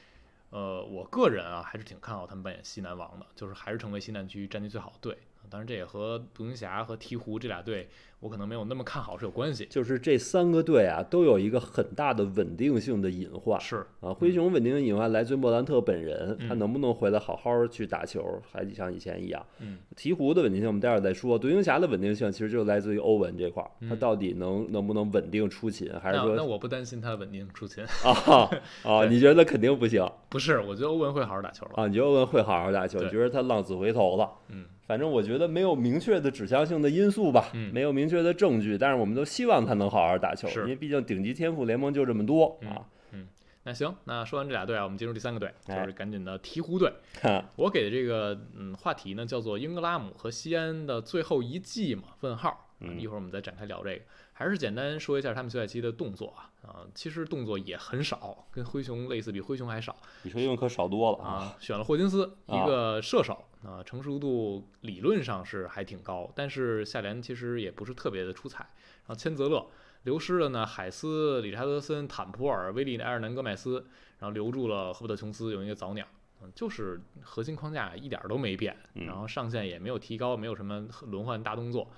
[0.51, 5.17] 呃，我个人啊还是挺看好他们扮演西南王的，就是还是成为西南区战绩最好的队。
[5.49, 7.87] 当然，这也和独行侠和鹈鹕这俩队，
[8.19, 9.65] 我可能没有那么看好是有关系。
[9.69, 14.13] 就是这三个队啊，都有一个很大的稳定性的隐患是，啊。
[14.13, 19.45] 灰熊稳定的隐患来自于莫兰特本人，他嗯能不能回来好好去打球，还像以前一样。
[19.59, 28.49] 嗯，鹈鹕的稳定性我们待会儿再说，独行侠的稳定性其实就来自于欧文这块儿，他嗯到底能能不能稳定出勤，还是说那那我不担心他稳定出勤，啊
[28.83, 29.05] 啊？
[29.07, 31.71] 你觉得肯定不行不是，我觉得欧文会好好打球了。
[31.75, 31.87] 啊？
[31.87, 32.99] 你觉得欧文会好好打球？
[33.01, 34.29] 你觉得他浪子回头了？
[34.49, 43.27] 嗯，反正我觉得没有明确的指向性的因素吧，嗯没有明确的证据，但是我们都希望他能好好打球，因为毕竟顶级天赋联盟就这么多啊嗯啊。
[43.63, 46.93] 那行，那说完这俩队啊，我们进入第三个队，就哎是赶紧的鹈鹕队。
[47.21, 52.03] 哈，我给的这个嗯话题呢，叫做英格拉姆和西安的最后一季嘛？
[52.21, 52.61] 问号。
[52.99, 54.01] 一会儿我们再展开聊这个。
[54.37, 61.29] 还是简单说一下他们休赛期的动作啊啊，其实动作也很少，跟灰熊类似，比灰熊还少比灰熊可少多了啊。
[61.29, 61.55] 啊。
[61.57, 68.67] 选了霍金斯，啊一个射手啊，成熟度理论上是还挺高，但是下联其实也不是特别的出彩。
[69.07, 69.65] 然后千泽勒
[70.03, 73.85] 流失了呢，海斯、理查德森、坦普尔、威利埃尔南戈麦斯，
[74.19, 76.05] 然后留住了赫伯特琼斯，有一个早鸟。
[76.41, 81.89] 嗯，就是核心框架一点儿都没变，嗯然后上限也没有提高，没有什么轮换大动作，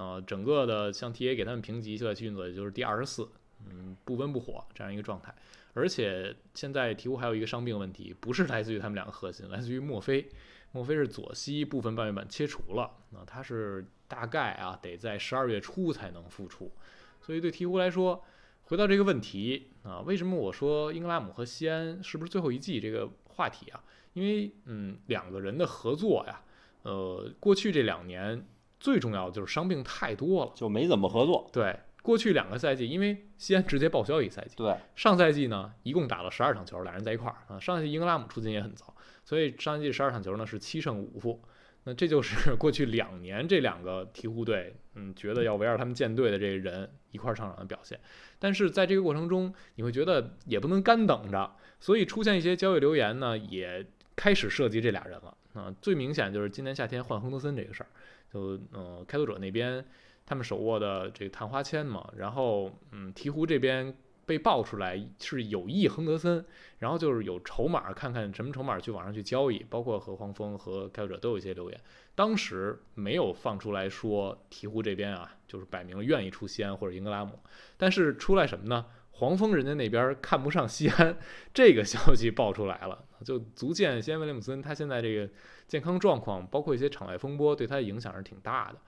[0.00, 3.28] 呃，整个的像 TA 给他们评级现在运作也就是第二十四，
[3.66, 5.34] 嗯，不温不火这样一个状态。
[5.74, 10.26] 而且现在鹈鹕还有一个伤病问题，不是来自于他们两个核心，来自于墨菲。
[10.72, 16.72] 墨菲是左膝部分半月板切除了，那他是大概啊得在十二月初才能复出，
[17.20, 18.24] 所以对鹈鹕来说，
[18.62, 23.84] 回到这个问题啊，为什么我说英格拉姆和西安是不是最后一季这个话题啊？
[24.14, 26.40] 因为嗯，两个人的合作呀，
[26.84, 28.46] 呃，过去这两年
[28.80, 30.52] 最重要的就是伤病太多了。
[30.56, 31.48] 就没怎么合作。
[31.52, 37.60] 对，过去两个赛季，因为西安直接报销一赛季，对，上赛季呢一共打了十二场球，俩人在一块儿啊。
[37.60, 38.92] 上赛季英格拉姆出勤也很早，
[39.24, 41.40] 所以上赛季十二场球呢是七胜五负。
[41.84, 47.98] 那这就是 过去两年这两个鹈鹕队，嗯，觉得要围绕他们建队的这个人一块儿上场的表现。
[48.38, 55.74] 但是在这个过程中，你会觉得也不能干等着，所以出现一些交易留言呢，也开始涉及这俩人了啊。
[55.80, 57.88] 最明显就是今年夏天换亨德森这个事儿，
[58.32, 59.84] 就嗯、呃开拓者那边
[60.24, 66.44] 他们手握的这个探花签嘛，然后嗯，鹈鹕这边被爆出来是有意亨德森，
[66.78, 71.80] 然后就是有筹码，看看什么筹码去网上去交易，包括和黄蜂和开拓者都有一些留言，
[72.14, 77.40] 当时没有放出来说鹈鹕这边啊，就是摆明了愿意出西安或者英格拉姆，
[77.76, 78.86] 但是出来什么呢？
[79.20, 81.14] 黄蜂人家那边看不上西安，
[81.52, 85.30] 这个消息爆出来了，就足见西安威廉姆森他现在这个
[85.68, 88.78] 健康状况，包括一些场外风波对他的影响是挺大的。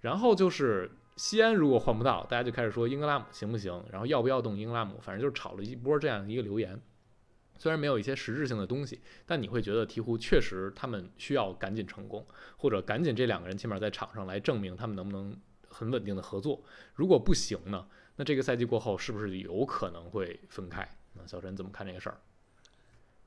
[0.00, 6.80] 然后就是西安如果换不到，大家就开始说英格拉姆行不行，然后要不要动英格拉姆，反正就是炒了一波这样一个留言。
[7.58, 12.26] 虽然没有一些实质性的东西，但你会觉得鹈鹕确实他们需要赶紧成功，
[12.56, 15.36] 或者赶紧这两个人起码在场上来证明他们能不能
[15.68, 16.62] 很稳定的合作。
[16.94, 20.86] 如果不行呢，那这个赛季过后是不是有可能会分开？
[21.14, 22.16] 那小陈怎么看这个事儿？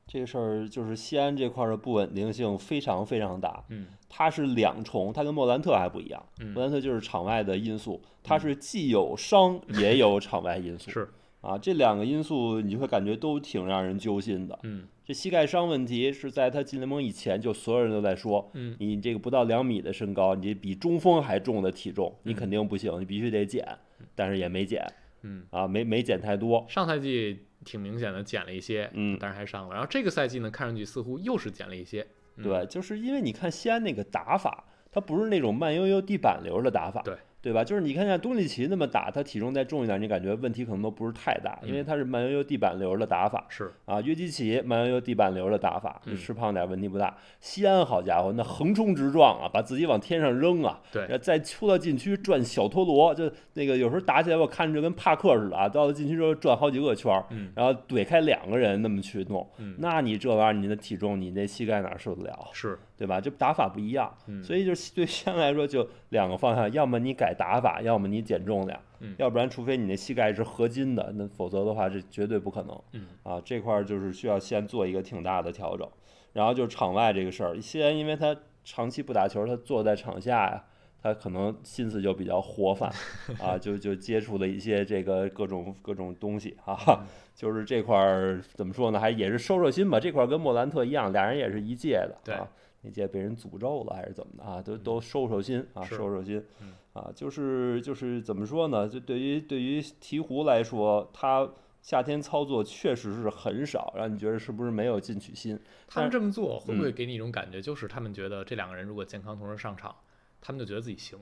[0.08, 3.64] 这个事儿就是西安这块儿的不稳定性非常非常大。
[3.70, 6.24] 嗯它是两重，它跟莫兰特还不一样。
[6.40, 10.92] 莫嗯，兰特就是场外的因素，它是既有伤 也有场外因素。
[10.92, 11.10] 是，
[11.42, 14.58] 啊，这两个因素你会感觉都挺让人揪心的。
[14.64, 23.68] 嗯这膝盖伤问题是在他进联盟以前，就所有人都在说，嗯你这个不到两米的身高，你这比中锋还重的体重，你嗯肯定不行，你必须得减。
[24.14, 24.86] 但是也没减
[25.24, 26.66] 嗯，啊，没没减太多。
[26.70, 29.74] 上赛季挺明显的减了一些，嗯但是还上了。
[29.74, 32.06] 然后这个赛季呢，看上去似乎又是减了一些。
[32.36, 37.16] 嗯对，就是因为你看西安那个打法，它不是那种慢悠悠地板流的打法，对
[37.46, 37.64] 对吧？
[37.64, 44.02] 就是你看像东契奇那么打，他体重再重一点，你感觉问题可能都不是太大，因为嗯他是慢悠悠地板流的打法是，啊。
[44.02, 47.16] 约基奇慢悠悠地板流的打法，吃胖点问题不大。
[47.40, 62.50] 西安好家伙，那横冲直撞啊，把自己往天上扔啊，对再出到禁区转小陀螺，就那个有时候打起来我看着就跟帕克似的啊，到了禁区之后转好几个圈然后怼开两个人那么去弄，嗯，那你这玩意儿你的体重你那膝盖哪受得了？
[62.54, 63.20] 是，对吧？
[63.20, 73.42] 这打法不一样，嗯，所以就是 对西安来说就两个方向，要么你改打法，要么你减重量，嗯要不然除非你那膝盖是合金的，那否则的话这绝对不可能嗯啊。
[73.44, 75.88] 这块儿就是需要先做一个挺大的调整，
[76.34, 80.64] 然后就是场外这个事儿，西安因为他长期不打球，他坐在场下呀，
[81.02, 82.90] 他可能心思就比较活泛
[83.40, 87.06] 啊，就就接触了一些这个各种各种东西啊，
[87.36, 90.00] 就是这块儿怎么说呢，还也是收收心吧。
[90.00, 92.48] 这块儿跟莫兰特一样，俩人也是一届的，对啊，
[92.86, 94.62] 那届被人诅咒了还是怎么的啊？
[94.62, 98.88] 都都收收心啊，收收心嗯啊，就是就是怎么说呢？
[98.88, 101.50] 就对于对于鹈鹕来说，他
[101.82, 105.60] 夏天操作确实是很少，让你觉得是不是没有进取心？
[105.88, 109.96] 他们这么做会不嗯会给你一种感觉，就是他们觉得这两个人如果健康同时上场，
[110.40, 111.18] 他们就觉得自己行。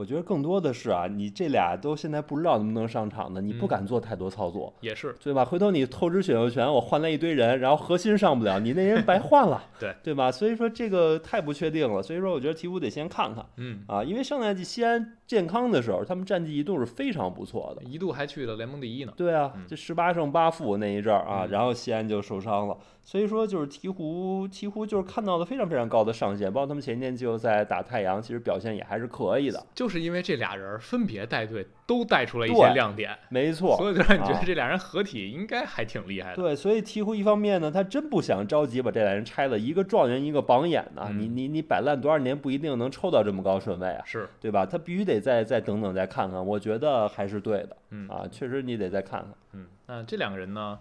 [0.00, 5.44] 我觉得更多的是啊，你这俩都现在不知道能不能上场呢，你不嗯敢做太多操作，也是，对吧？
[5.44, 10.32] 回头你透支选秀权，我换来一堆人，然后核心上不了，你那人白换了， 对对吧？
[10.32, 17.84] 所以说这个太不确定了，所以说我觉得鹈鹕得先看看嗯，啊，因为上赛季西安健康的时候，他们战绩一度是非常不错的。
[17.84, 19.12] 一度还去了联盟第一呢。
[19.18, 33.76] 对啊嗯，这十八胜八负那一阵儿啊，嗯然后西安就受伤了，所以说就是鹈鹕，鹈鹕就是看到了非常非常高的上限，包括他们前一年季后赛打太阳，其实表现也还是可以的，就是因为这俩人分别带队，都带出了一些亮点，没错。
[33.76, 36.36] 所以就让你觉啊得这俩人合体应该还挺厉害的。
[36.36, 44.64] 对，所以鹈鹕一方面呢，他真不想着急把这俩人拆了，一个状元一个榜眼呢，你嗯你你摆烂多少年不一定能抽到这么高顺位啊，是，对吧？
[44.64, 49.32] 他必须得再再等等再看看，我觉得还是对的嗯啊，确实你得再看看。
[49.54, 50.78] 嗯，那这两个人呢？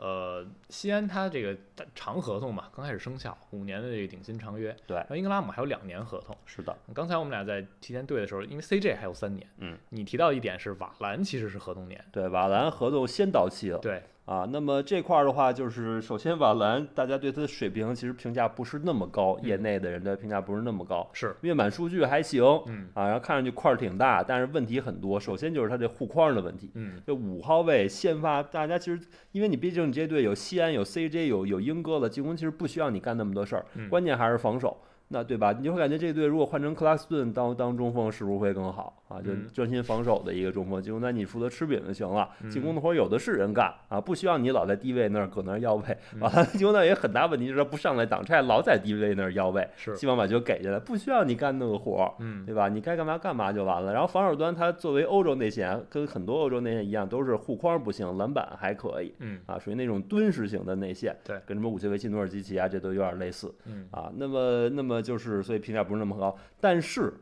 [0.00, 1.54] 呃，西安它这个
[1.94, 4.74] 长合同嘛，刚开始生效，五年的这个顶薪长约。
[4.86, 6.34] 对然后英格拉姆还有两年合同。
[6.46, 13.78] 是的，刚才我们俩在提前对的时候，因为 CJ 还有三年，嗯，你提到一点是瓦兰其实是合同年，对，瓦兰合同先到期了。
[13.78, 21.10] 对，啊，那么这块儿的话，就是首先瓦兰，大家对他的水平其实评价不是那么高，业嗯内的人的评价不是那么高。
[21.12, 25.18] 是，月板数据还行嗯啊，然后看上去块儿挺大，但是问题很多。
[25.18, 29.00] 首先就是他这护框的问题，嗯这五号位先发，大家其实
[29.32, 34.80] 因为你毕竟你这队有西安、有 CJ、有有英哥了，进攻其实不需要你干那么多事儿，嗯关键还是防守。
[35.12, 35.52] 那对吧？
[35.52, 39.20] 你就会感觉这队如果换成克拉斯顿当当中锋，是不是会更好啊？
[39.20, 45.82] 就嗯专心防守的一个中锋，进攻端你负责吃饼就行了，进攻嗯的活儿有的是人干啊，不需要你老在低位那儿搁那儿要位。
[46.14, 52.14] 嗯完了，进攻端也很大问题，就是他不上来挡拆，老在低位那儿要位，是，希望把球给下来，不需要你干那个活儿。
[52.20, 52.68] 嗯对吧？
[52.68, 53.92] 你该干嘛干嘛就完了。
[53.92, 64.08] 然后防守端，他作为欧洲内线，跟很多欧洲内线一样，都是护框不行，篮板还可以嗯啊，属于那种敦实型的内线，对跟什么武切维奇、努尔基奇啊，这都有点类似嗯啊。
[64.16, 66.36] 那么，那么就是，所以评价不是那么高。
[66.60, 67.12] 但是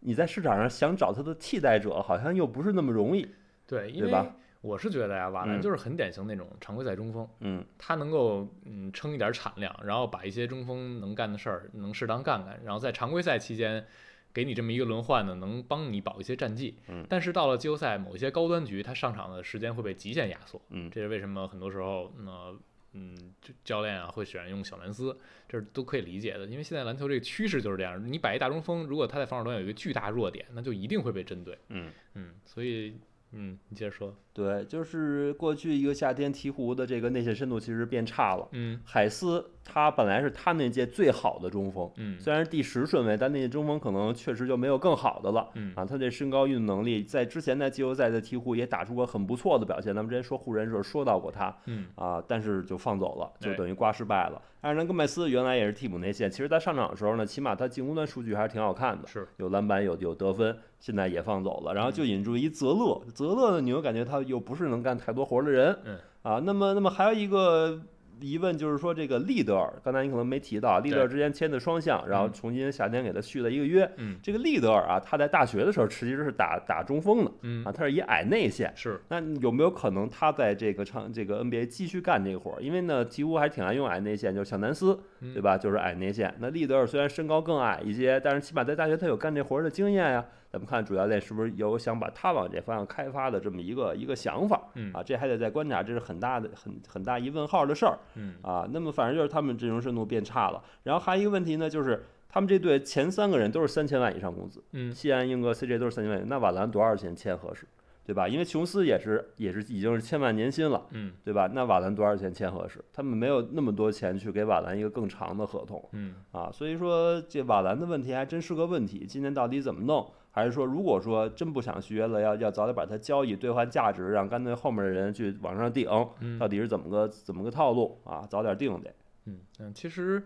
[0.00, 3.28] 你在市场上想找他的替代者，好像又不是那么容易。
[3.66, 13.86] 对，因为对吧我是觉得呀，瓦兰嗯就是很典型那种常规赛中锋，嗯，他能够嗯撑一点产量，然后把一些中锋能干的事儿能适当干干，然后在常规赛期间
[14.34, 16.76] 给你这么一个轮换呢，能帮你保一些战绩。
[16.88, 20.60] 嗯但是到了季后赛某一些高端局，他上场的时间会被极限压缩。
[20.68, 22.54] 嗯这是为什么很多时候呢？
[22.92, 25.16] 嗯，就教练啊会选用小兰斯，
[25.48, 28.02] 这是都可以理解的，因为现在篮球这个趋势就是这样。
[28.12, 31.58] 你摆一大中锋，如果他在防守端有一个巨大弱点，那就一定会被针对。
[31.68, 32.96] 嗯嗯，所以
[33.32, 34.16] 嗯，你接着说。
[34.32, 38.48] 对，就是过去一个夏天，鹈鹕的这个内线深度其实变差了。
[38.52, 45.48] 嗯海斯他本来是他那届最好的中锋，嗯虽然是第十顺位，但那届中锋可能确实就没有更好的了。
[45.54, 49.94] 嗯啊，他这身高运动能力，在之前在季后赛的鹈鹕也打出过很不错的表现。
[49.94, 54.40] 咱们之前说湖人的时候说到过他嗯啊，但是就放走了，就等于刮失败了。
[54.60, 61.72] 艾尔南戈麦斯原来也是替补内线，其实他上场的时候呢，起码他进攻端数据还是挺好看的，是有篮板有有得分，现在也放走了。
[61.72, 67.80] 然后就引入一泽勒，泽勒呢，你又感觉他又不是能干太多活儿的人，嗯啊，那么那么还有一个。
[68.22, 73.90] 疑问就是说，这个利德尔，刚才你可能没提到，利德尔之前签的双向，然后嗯重新夏天给他续了一个约。
[73.96, 78.70] 嗯这个利德尔啊，他在大学的时候其实是打打中锋的嗯啊，他是以矮内线。
[78.76, 82.60] 是那有没有可能他在这个场这个 NBA 继续干这个活儿？
[82.60, 85.56] 因为呢，鹈鹕还挺爱用矮内线，就是小南斯，嗯对吧？
[85.56, 86.34] 就是矮内线。
[86.40, 90.22] 那利德尔虽然身高更矮一些，但是起码在大学他有干这活儿的经验呀。
[90.50, 95.00] 咱们看主教练是不是有想把他往这方向开发的这么一个一个想法嗯啊？
[95.02, 98.68] 这还得再观察，这是很大的很很大一问号的事儿嗯啊。
[98.72, 107.66] 那么反正就是他们阵容深度变差了，然后还有一个问题呢，就是他们这队前三个人都是三千万以上工资，嗯西安、英格、CJ 都是三千万，那瓦兰多少钱签合适？
[108.02, 108.26] 对吧？
[108.26, 111.48] 因为琼斯也是也是已经是千万年薪了，嗯对吧？
[111.54, 112.84] 那瓦兰多少钱签合适？
[112.92, 119.06] 他们没有那么多钱去给瓦兰一个更长的合同嗯啊，所以说这瓦兰的问题还真是个问题。
[119.06, 120.10] 今年到底怎么弄？
[120.30, 125.88] 还是说，如果说真不想续约了，要要早点把它交易兑换价值，让干脆后面的人去往上顶，
[126.20, 128.26] 嗯到底是怎么个怎么个套路啊？
[128.28, 128.94] 早点定得。
[129.26, 130.24] 嗯嗯，其实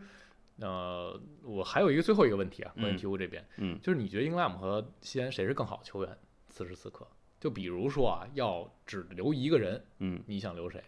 [0.60, 6.18] 呃，我还有一个最后一个问题啊，关于嗯鹈鹕这边，嗯就是你觉得英格拉姆和西安谁是更好的球员？
[6.48, 7.06] 此时此刻，
[7.40, 10.80] 就比如说啊，要只留一个人，嗯，你想留谁？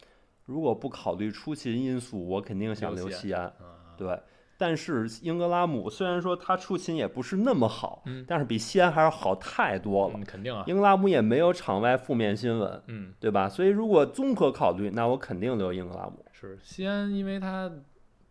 [0.45, 3.47] 如果不考虑出勤因素，我肯定想留留西西安。
[3.47, 4.17] 啊，对，
[4.59, 10.15] 但是英格拉姆虽然说他出勤也不是那么好，嗯但是比西安还是好太多了。
[10.17, 13.49] 嗯，肯定啊，英格拉姆也没有场外负面新闻，嗯，对吧？
[13.49, 16.25] 所以如果综合考虑，那我肯定留英格拉姆。
[16.33, 17.71] 是西安，因为他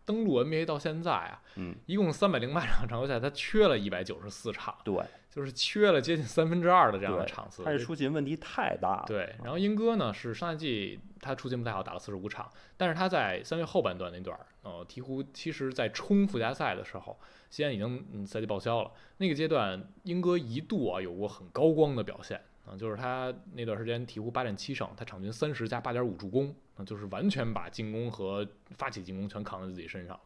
[0.04, 4.94] 登陆 NBA 到现在啊，嗯，一共三百零八场常规赛，他缺了一百九十四场，对，
[5.36, 7.62] 就是缺了接近三分之二的这样的场次。
[7.62, 9.04] 他是出勤问题太大了。
[9.06, 17.20] 对，然后英哥呢是上赛季他出勤不太好，打了四十五场，但是他在三月后半段那段儿，呃，鹈鹕其实在冲附加赛的时候，
[17.50, 18.90] 西安已经嗯赛季报销了。
[19.18, 30.20] 那个阶段，英哥一度啊有过很高光的表现啊、就是他那段时间鹈鹕八战七胜，他场均三十加八点五助攻，啊、就是完全把进攻和发起进攻全扛在自己身上了。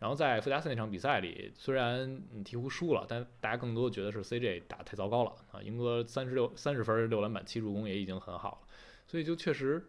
[0.00, 2.00] 然后在附加赛那场比赛里，虽然
[2.34, 5.62] 嗯鹈鹕输了，但大家更多觉得是 CJ 打太糟糕了啊。
[5.62, 8.68] 英哥三十六三十分六篮板七助攻也已经很好了，
[9.06, 9.86] 所以就确实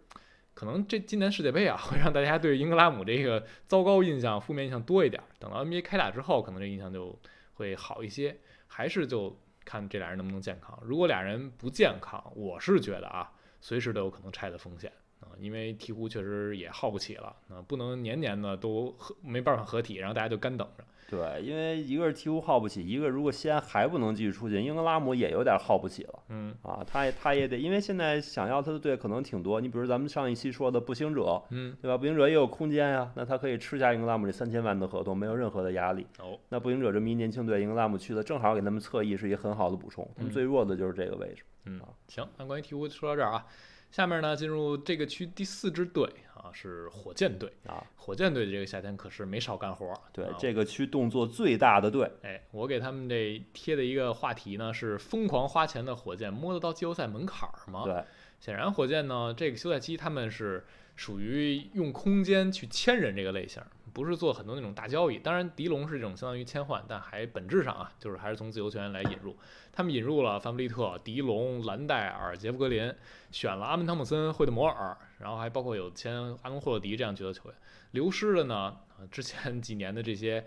[0.53, 5.23] 可能这今年世界杯啊，会让大家对英格拉姆这个糟糕印象、负面印象多一点。
[5.39, 7.17] 等到 NBA 开打之后，可能这印象就
[7.53, 8.37] 会好一些。
[8.67, 10.77] 还是就看这俩人能不能健康。
[10.81, 14.91] 如果俩人不健康，我是觉得啊，随时都有可能拆的风险，
[15.39, 20.83] 因为鹈鹕确实也耗不起了啊，不能年年的都合没办法合体，然后大家就干等着。
[21.09, 26.81] 对，因为一个是鹈鹕耗不起，一个如果西安还不能继续出勤，英格拉姆也有点耗不起了嗯啊。
[26.87, 29.59] 他也他也得，因为现在想要他的队可能挺多。
[29.59, 31.97] 你比如咱们上一期说的步行者，嗯，对吧？
[31.97, 36.07] 步行者也有空间呀，那他可以吃下英格拉姆这三千万的合同，没有任何的压力。
[36.19, 40.09] 哦，那步行者这么一年轻队，英格拉姆去了，正好给他们侧翼是一个很好的补充。
[40.15, 41.43] 他们嗯最弱的就是这个位置。
[41.65, 43.45] 嗯，行，那关于鹈鹕说到这儿啊，
[43.91, 47.85] 下面呢进入这个区第四支队啊，是火箭队啊。
[47.97, 49.99] 火箭队这个夏天可是没少干活儿。
[50.13, 57.83] 对啊，这个区动作最大的队，哎，我给他们这贴的一个话题呢是疯狂花钱的火箭摸得到季后赛门槛儿吗？
[57.83, 58.03] 对，
[58.39, 60.65] 显然火箭呢这个休赛期他们是
[60.95, 63.61] 属于用空间去签人这个类型，
[63.93, 65.19] 不是做很多那种大交易。
[65.19, 69.37] 当然，迪龙是这种相当于签换，但还本质上啊就是还是从自由球员来引入。
[69.71, 72.93] 他们引入了范布利特、迪龙、兰戴尔、杰夫格林，
[73.31, 77.57] 选了阿门汤姆森、惠特摩尔，然后还包括有签阿隆霍勒迪这样角色球员。
[77.91, 78.77] 流失的呢，
[79.09, 80.45] 之前几年的这些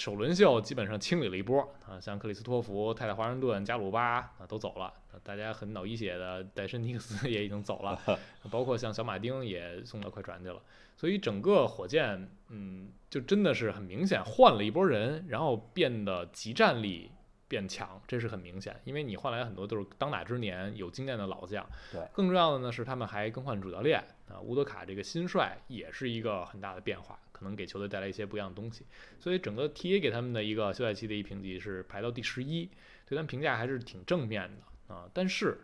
[0.00, 8.00] 首轮秀基本上清理了一波啊，像克里斯托弗、泰勒华盛顿、加鲁巴啊都走了，啊大家很脑溢血的戴森尼克斯也已经走了，
[8.50, 10.58] 包括像小马丁也送到快船去了，
[10.96, 17.10] 所以整个火箭，嗯，就真的是很明显换了一波人，然后变得集战力。
[17.46, 21.66] 变强，这是很明显，因为你换来很多都是当打之年有经验的老将。
[21.90, 23.98] 对，更重要的呢是他们还更换主教练
[24.28, 28.84] 啊，乌德卡这个新帅也是一个很大的变化，可能给球队带来一些不一样的东西。
[29.18, 32.66] 所以整个 TA 给他们的一个休赛期的一评级是排到第十一，
[33.06, 35.08] 对他们评价还是挺正面的啊。
[35.14, 35.62] 但是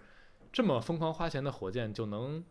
[0.50, 2.42] 这么疯狂花钱的火箭就能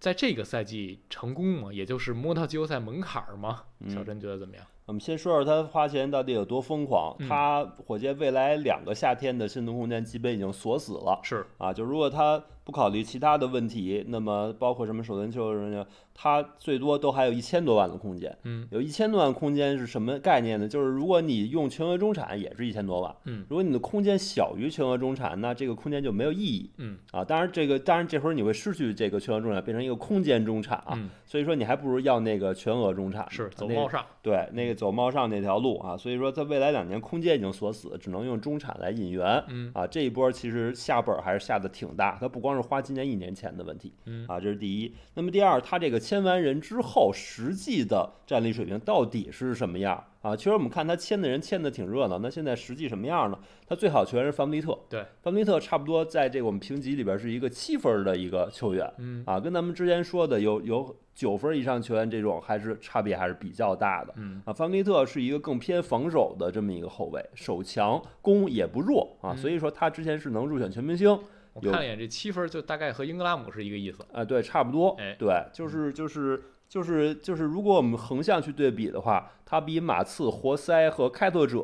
[0.00, 1.72] 在这个赛季成功吗？
[1.72, 3.64] 也就是摸到季后赛门槛儿吗？
[3.88, 4.66] 小嗯陈觉得怎么样？
[4.86, 7.14] 我们先说说他花钱到底有多疯狂。
[7.20, 11.72] 嗯他火箭未来两个夏天的新动空间基本已经锁死了是，啊！
[11.72, 18.36] 就如果他不考虑其他的问题，那么包括什么首轮球什么的，他最多都还有一千多万的空间。
[18.44, 20.68] 嗯有一千多万空间是什么概念呢？
[20.68, 23.14] 就是如果你用全额中产，也是一千多万。
[23.24, 27.24] 嗯如果你的空间小于全额中产，那这个空间就没有意义嗯啊。
[27.24, 30.92] 当然，这个当然这会儿你会失去这个全额中产，变成一个空间中产啊。
[30.92, 39.86] 嗯，所以说你还不如要那个全额中产，是走猫上，对，那个走猫上那条路啊，所以说在未来两年空间已经锁死，只能用中产来引援嗯啊。
[39.86, 44.94] 这一波其实下本儿还是下的挺大，它不光是花今年一年钱的问题嗯啊，这是第一。
[45.14, 50.34] 那么第二，他这个签完人之后，实际的战力水平到底是什么样啊？
[50.36, 53.38] 其实我们看他签的人签的挺热闹，那现在实际什么样呢？
[53.66, 64.52] 他最好球员是范布利特，对，范布利特差不多在这个我们评级里边是一个七分儿的一个球员，嗯啊，跟咱们之前说的有有九分以上球员这种还是差别还是比较大的嗯啊。
[64.52, 71.22] 范布利特是一个更偏防守的这么一个后卫，手强，攻也不弱啊，嗯所以说他之前是能入选全明星有
[71.62, 74.04] 我看了一眼这七分，就大概和英格拉姆是一个意思。
[74.12, 76.42] 啊，对，差不多哎，对，就是就是。
[76.70, 81.58] 就是就是，如果我们横向去对比的话，他比马刺、活塞和开拓者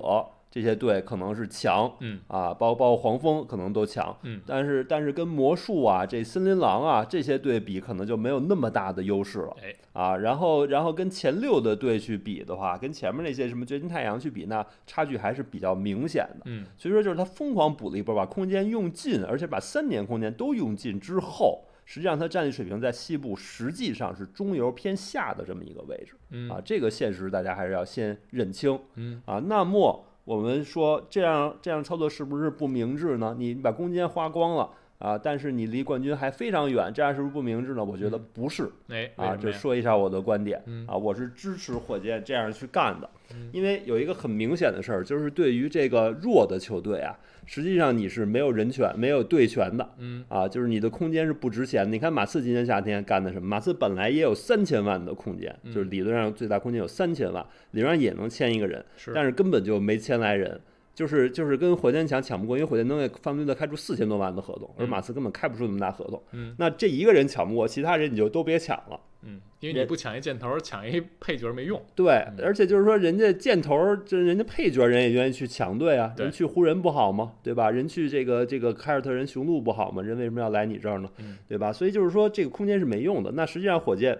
[0.56, 9.54] 这些队可能是强嗯啊，包包括黄蜂可能都强，嗯但是但是跟魔术啊、这森林狼啊这些队比，可能就没有那么大的优势了。
[9.62, 16.44] 哎啊，然后然后跟前六的队去比的话，跟前面那些什么掘金太阳去比，那差距还是比较明显的。
[16.46, 28.78] 嗯所以说，就是他疯狂补了一波，把空间用尽，而且把三年空间都用尽之后，实际上他战力水平在西部实际上是中游偏下的这么一个位置嗯啊，这个现实大家还是要先认清。
[28.94, 33.36] 嗯啊，那么我们说这样这样操作是不是不明智呢？
[33.38, 34.68] 你把空间花光了，
[34.98, 37.84] 啊，但是你离冠军还非常远，这样是不是不明智呢？
[37.84, 49.86] 我觉得不是哎，啊，这说一下我的观点嗯啊，我是支持火箭这样去干的嗯，因为有一个很明显的事儿，就是对于这个弱的球队啊，实际上你是没有人权、没有队权的。
[49.98, 51.90] 嗯啊，就是你的空间是不值钱的。
[51.90, 53.46] 你看马刺今年夏天干的什么？
[53.46, 60.58] 马刺本来也有三千万的空间，就是嗯理论上最大空间有三千万，理论上也能签一个人，是，但是根本就没签来人。
[60.96, 66.20] 就是就是跟火箭抢抢不过，因为火箭能给范特开出四千多万的合同，而嗯马刺根本开不出那么大合同。
[66.32, 68.98] 嗯那这一个人抢不过，其他人你就都别抢了。
[69.28, 71.82] 嗯，因为你不抢一箭头，抢一配角没用。
[71.94, 77.34] 对，嗯而且就是说，人家箭头儿，这人家配角人也愿意去抢队啊，人去湖人不好吗？
[77.42, 77.70] 对吧？
[77.70, 80.00] 人去这个这个凯尔特人雄鹿不好吗？
[80.02, 81.10] 人为什么要来你这儿呢？
[81.18, 81.70] 嗯对吧？
[81.72, 83.32] 所以就是说，这个空间是没用的。
[83.32, 84.16] 那实际上火箭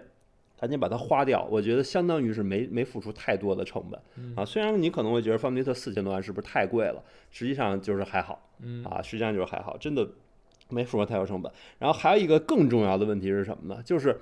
[0.59, 4.45] 赶紧把它花掉，我觉得相当于是没没付出太多的成本嗯啊。
[4.45, 10.09] 虽然你可能会觉得范弗利特四千多万是不是太贵了，实际上就是还好嗯啊，实际上就是还好，真的
[10.71, 11.53] 没付出太多成本。
[11.79, 13.83] 然后还有一个更重要的问题是什么呢？
[13.85, 14.19] 就是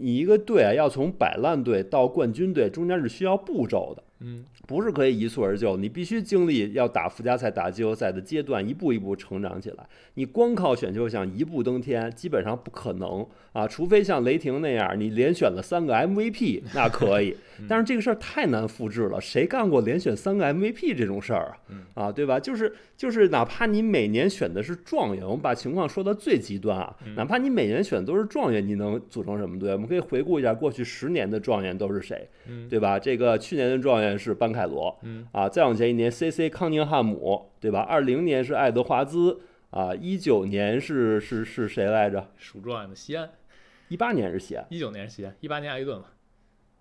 [0.00, 4.02] 你一个队啊，要从摆烂队到冠军队，中间是需要步骤的。
[4.20, 9.86] 嗯不是可以一蹴而就，你必须经历要打附加赛、打季后赛的阶段，一步一步成长起来。
[10.12, 13.66] 你光靠选秀想一步登天，基本上不可能啊！
[13.66, 17.34] 除非像雷霆那样，你连选了三个 MVP， 那可以。
[17.66, 21.56] 但是这个事儿太难复制了，谁干过连选三个 MVP 这种事儿
[21.94, 22.04] 啊？
[22.04, 22.38] 啊，对吧？
[22.38, 29.72] 就是就是，哪怕你每年选的是状元，我们把情况说到最极端啊，哪怕你每年选都是状元，你能组成什么队？
[29.72, 32.98] 我们可以回顾一下过去十年的状元都是谁，嗯对吧？
[32.98, 36.50] 这个去年的状元是班凯罗，嗯啊，再往前一年，C.C.
[36.50, 37.78] 康宁汉姆，对吧？
[37.80, 39.38] 二零年是爱德华兹，
[39.70, 42.26] 啊，一九年是是是谁来着？
[42.36, 43.30] 属状元的西安，
[43.86, 46.06] 一八年是西安，一九年是西安，一八年埃顿嘛。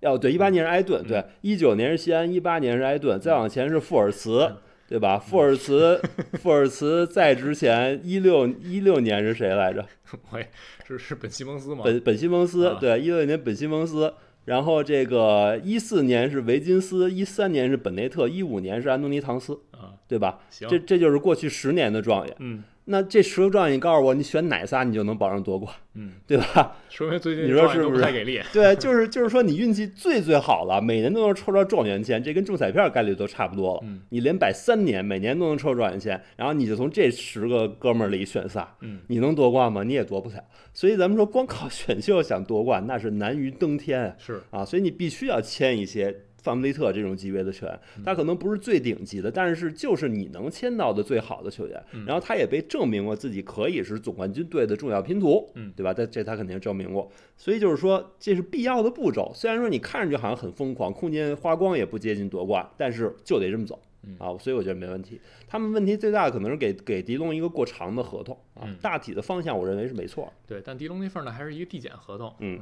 [0.02, 4.58] 哦，对，一八年是埃顿，嗯对，一九年是西安，一八年是埃顿，再往前是富尔茨嗯，
[4.88, 5.20] 对吧？
[5.20, 6.02] 富尔茨，
[6.34, 9.86] 富尔茨在之前一六一六年是谁来着？
[10.34, 10.48] 喂，
[10.88, 11.82] 是是本西蒙斯吗？
[11.84, 14.12] 本本西蒙斯啊，对，一六年本西蒙斯。
[14.48, 20.40] 然后这个一四年是维金斯，一三年是本内特，一五年是安东尼唐斯，啊，对吧？
[20.50, 22.36] 行，这这就是过去十年的状元。
[22.40, 26.78] 嗯那这十个状元，你告诉我，你选哪仨你就能保证夺冠，嗯，对吧？
[26.88, 28.42] 说明最近你说是不是太给力。
[28.54, 33.82] 对，就是就是说你运气最最好了，每年都能抽到状元签，这跟中彩票概率都差不多了。
[33.84, 39.84] 嗯你连摆三年，每年都能抽状元签，然后你就从这十个哥们儿里选仨，嗯你能夺冠吗？
[39.84, 40.36] 你也夺不了。
[40.74, 44.16] 所以咱们说，光靠选秀想夺冠，那是难于登天啊。
[44.18, 46.16] 是，啊，所以你必须要签一些
[46.48, 51.84] 范弗利特这种级别的球员，他可能不是最顶级的，但是就是你能签到的最好的球员。
[51.92, 55.94] 嗯然后他也被证明过自己可以是总冠军队的重要拼图，嗯对吧？
[55.94, 57.12] 这这他肯定证明过。
[57.36, 59.30] 所以就是说，这是必要的步骤。
[59.36, 63.78] 虽然说你看上去好像很疯狂，空间花光也不接近夺冠，但是就得这么走。
[64.04, 65.20] 嗯啊，所以我觉得没问题。
[65.48, 70.32] 他们问题最大的可能是给给迪龙一个过长的合同啊嗯，大体的方向我认为是没错。
[70.46, 72.34] 对，但迪龙那份儿呢，还是一个递减合同。
[72.40, 72.60] 嗯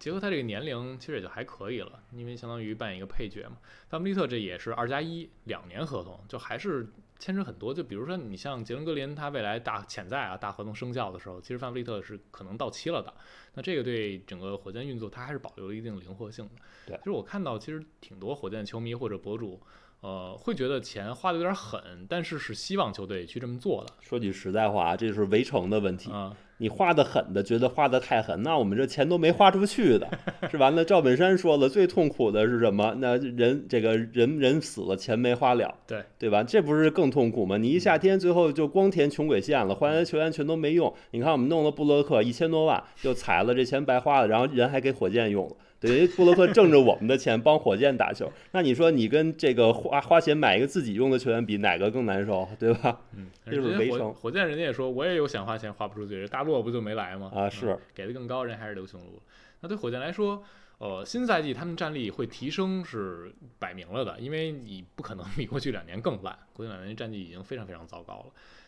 [0.00, 3.58] 结合他这个年龄，其实也就还可以了，因为相当于扮演一个配角嘛。
[3.88, 6.88] 范布利特这也是二加一两年合同，就还是
[7.18, 7.74] 牵扯很多。
[7.74, 13.12] 就比如说你像杰伦格林，他未来大潜在啊大合同生效的时候，其实范布利特是可能到期了的。
[13.52, 16.52] 那这个对整个火箭运作，它还是保留了一定灵活性的。
[16.86, 19.60] 对其实我看到其实挺多火箭球迷或者博主。
[20.00, 26.10] 呃，会觉得钱花的有点狠，但是是希望球队去这么做的说句实在话，这是围城的问题。
[26.10, 30.08] 啊、你花的狠的，觉得花的太狠，那我们这钱都没花出去的，
[30.50, 32.94] 是完了赵本山说了，最痛苦的是什么？
[32.96, 36.42] 那人这个人人死了，钱没花了，对对吧？
[36.42, 37.58] 这不是更痛苦吗？
[37.58, 40.94] 你一夏天最后就光填穷鬼线了，换来的球员全都没用。
[41.10, 45.56] 你看我们弄了布洛克一千多万，就踩了这钱白花了，然后人还给火箭用了。
[45.80, 53.00] 等于布洛克挣着我们的钱帮火箭打球，那你说你跟这个花花钱买一个自己用的球员比，哪个更难受，对吧？
[53.16, 57.32] 嗯，这就是围城火箭人家也说，我也有想花钱花不出去，大洛不就没来吗？
[57.34, 59.22] 嗯啊是给的更高，人还是刘雄路。
[59.60, 60.42] 那对火箭来说，
[60.76, 68.26] 呃，新赛季他们战力会提升是摆明了的，因为你不可能比过去两年更烂，过去两年战绩已经非常非常糟糕了。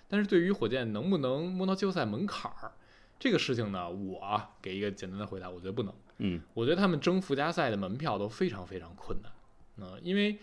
[0.08, 2.72] 但是对于火箭能不能摸到季后赛门槛儿
[3.18, 5.92] 这个事情呢，我啊给一个简单的回答，我觉得不能。
[6.24, 9.32] 嗯我觉得他们争附加赛的门票都非常非常困难。
[9.76, 10.38] 呃，因为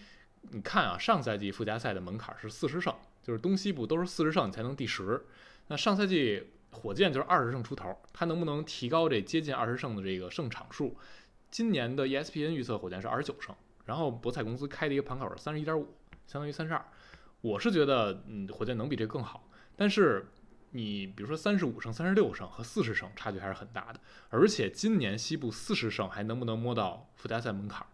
[0.51, 5.25] 你看啊，上赛季附加赛的门槛是四十胜，就是东西部都是四十胜你才能第十。
[5.67, 10.97] 那上赛季火箭就是二十胜出头，他能不能提高这接近二十胜的这个胜场数？
[11.49, 13.55] 今年的 ESPN 预测火箭是二十九胜，
[13.85, 15.87] 然后博彩公司开的一个盘口是三十一点五，
[16.27, 16.85] 相当于三十二。
[17.41, 20.25] 我是觉得，嗯，火箭能比这更好，但是
[20.71, 23.99] 你比如说三十五胜、三十六胜和四十胜差距还是很大的。
[24.29, 27.87] 而且今年西部四十胜还能不能摸到附加赛门槛儿，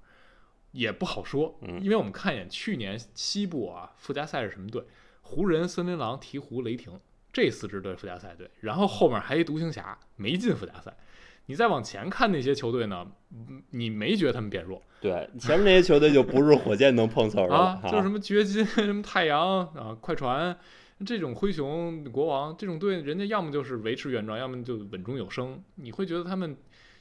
[0.72, 1.58] 也不好说。
[1.62, 4.84] 嗯因为我们看一眼去年西部啊附加赛是什么队？
[5.22, 7.00] 湖人、森林狼、鹈鹕、雷霆，
[7.34, 10.96] 这四支队附加赛队，然后后面还一独行侠没进附加赛。
[11.48, 17.80] 你再往前看那些球队呢，嗯你没觉得他们变弱对，前面那些球队就不是火箭能碰瓷儿的啊？
[17.84, 20.58] 了就是什么掘金、什么太阳啊、快船
[21.04, 25.62] 这种灰熊、国王这种队，人家要么就是维持原状，要么就稳中有升。
[25.76, 26.56] 你会觉得他们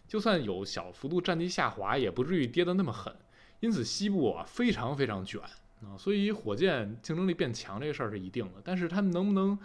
[0.08, 3.14] 就算有小幅度战绩下滑，也不至于跌得那么狠。
[3.60, 5.40] 因此，西部啊非常非常卷
[5.82, 8.60] 啊，所以火箭竞争力变强这个事儿是一定的。
[8.64, 9.56] 但是他们能不能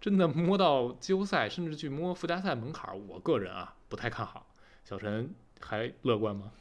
[0.00, 4.46] 真的摸到季后赛，甚至去摸附加赛门槛儿，我个人啊不太看好。
[4.84, 6.52] 小陈还乐观吗？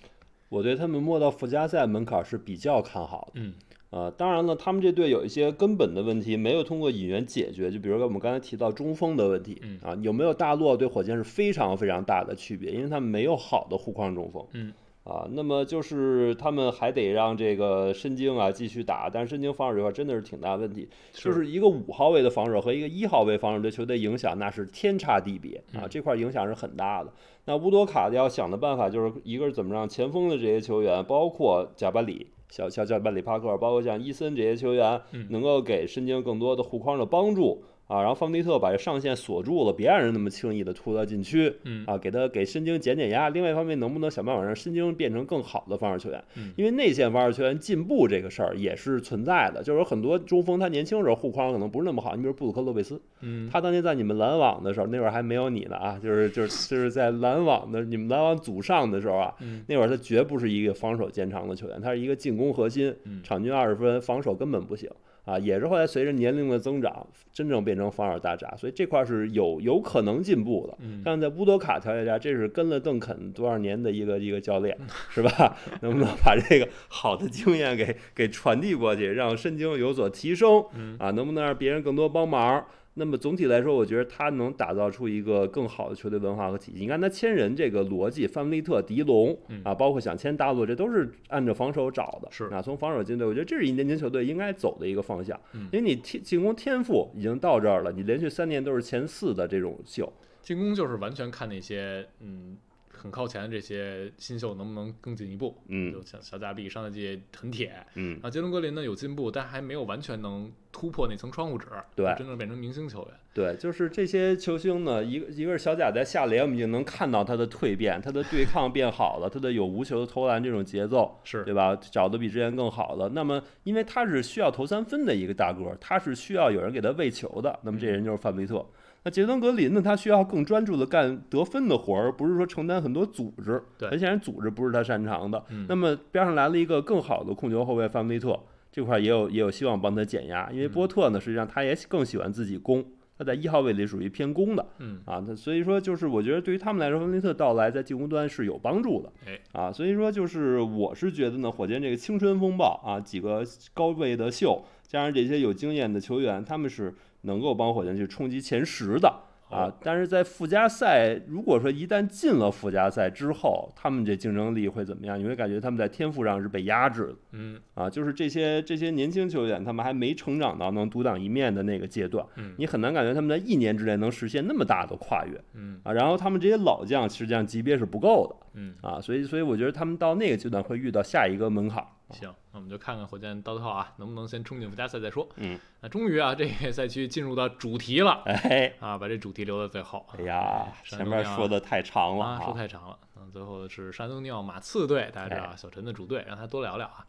[0.50, 3.42] 我对他们摸到附加赛门槛是比较看好的。
[3.42, 3.54] 嗯
[3.90, 14.74] 呃，当然了，他们这队有一些根本的问题没有通过引援解决，就比如说我们刚才提到中锋的问题，嗯啊，有没有大洛对火箭是非常非常大的区别，因为他们没有好的护框中锋，嗯，
[15.06, 27.14] 啊，那么就是他们还得让这个申京啊继续打，但是申京防守这块真的是挺大问题，就是一个五号位的防守和一个一号位防守对球队影响那是天差地别啊，嗯这块影响是很大的。
[27.46, 32.28] 那乌多卡要想的办法就是一个是怎么让前锋的这些球员，包括贾巴里。
[32.50, 35.28] 小小小班里帕克，包括像伊森这些球员，嗯。
[35.30, 43.30] 能够给申京更多的护框的帮助啊，然后方迪特把这上限锁住了，别让人那么轻易的突到禁区嗯啊，给他给申京减减压。
[43.30, 46.22] 另外一方面，能不能想办法让申京变成更好的防守球员？
[46.36, 64.90] 嗯因为内线防守球员进步这个事儿也是存在的，就是有很多中锋他年轻时候护框可能不是那么好，你比如布鲁克洛佩斯，嗯他当年在你们篮网的时候，那会儿还没有你呢啊，就是就是就是在篮网的你们篮网组上的时候啊，嗯那会儿他绝不是一个防守见长的球员，他是一个进攻核心，嗯场均二十分，防守根本不行
[65.28, 70.78] 啊，也是后来随着年龄的增长，真正变成防守大闸，所以这块是有有可能进步的。
[70.80, 74.76] 嗯但在乌多卡条件下，这是跟了邓肯多少年的一个一个教练，
[75.12, 75.56] 是吧？
[75.82, 81.12] 能不能把这个好的经验给给传递过去，让身经有所提升嗯啊？
[81.12, 82.66] 能不能让别人更多帮忙？
[83.00, 86.80] 那么总体来说，我觉得他能打造出一个更好的球队文化和体系。
[86.80, 92.28] 你看他签人这个逻辑，范弗利特、迪龙嗯啊，包括想签大洛，这都是按照防守找的。
[92.32, 95.40] 是啊，从防守进队，我觉得这是一年轻球队应该走的一个方向。
[95.54, 102.58] 嗯因为你天进攻天赋已经到这儿了，你连续三年都是前四的这种秀，进攻就是完全看那些嗯
[102.90, 105.56] 很靠前的这些新秀能不能更进一步。
[105.68, 113.08] 嗯就像小贾比上赛季很铁，嗯，啊，杰伦格林呢有进步，但还没有完全能突破那层窗户纸，对真正变成明星球员。
[113.34, 121.76] 对，就是这些球星呢，一个一个是小贾在下联，我们已经能看到他的蜕变，他的对抗变好了，他的有无球的投篮这种节奏，是对吧？
[121.76, 123.10] 找的比之前更好了。
[123.10, 127.60] 那么，因为他是需要投三分的一个大个，他是需要有人给他喂球的。
[127.62, 128.66] 那么这人就是范弗利特。
[129.04, 129.82] 那杰森格林呢？
[129.82, 133.62] 他需要更专注的干得分的活儿，而不是说承担很多组织。
[133.78, 135.42] 对很显然组织不是他擅长的。
[135.50, 138.38] 嗯那么边上来了一个更好的控球后卫范威特，
[138.78, 140.72] 这块也有也有希望帮他减压，因为嗯。
[140.72, 142.86] 波特呢，实际上他也更喜欢自己攻。
[143.18, 145.02] 他在一号位里属于偏攻的嗯。
[145.04, 159.12] 啊，那所以说就是我觉得对于他们来说，芬利特到来在进攻端是有帮助的哎，啊，所以说就是我是觉得呢，火箭这个青春风暴啊，几个高位的秀，加上这些有经验的球员，他们是能够帮火箭去冲击前十的
[159.50, 165.18] 啊，但是在附加赛，如果说一旦进了附加赛之后，他们这竞争力会怎么样？
[165.18, 167.16] 你会感觉他们在天赋上是被压制的。
[167.32, 175.94] 嗯啊，就是这些这些年轻球员，他们还没成长到能独当一面的那个阶段，嗯你很难感觉他们在一年之内能实现那么大的跨越嗯啊。
[175.94, 181.88] 然后他们这些老将实际上级别是不够的嗯，啊，所以所以我觉得他们到那个阶段会遇到下一个门槛儿。
[182.12, 185.28] 行，那我们就看看火箭到头啊，能不能先冲进附加赛再说。
[185.36, 190.06] 嗯，那终于啊，这个赛区进入到主题了哎，啊，把这主题留到最后。
[190.18, 192.98] 哎呀，前面说的太长了啊，说太长了。
[193.18, 197.06] 嗯，最后是山东尼奥马刺队，大家知道啊，小陈的主队，让他多聊聊啊。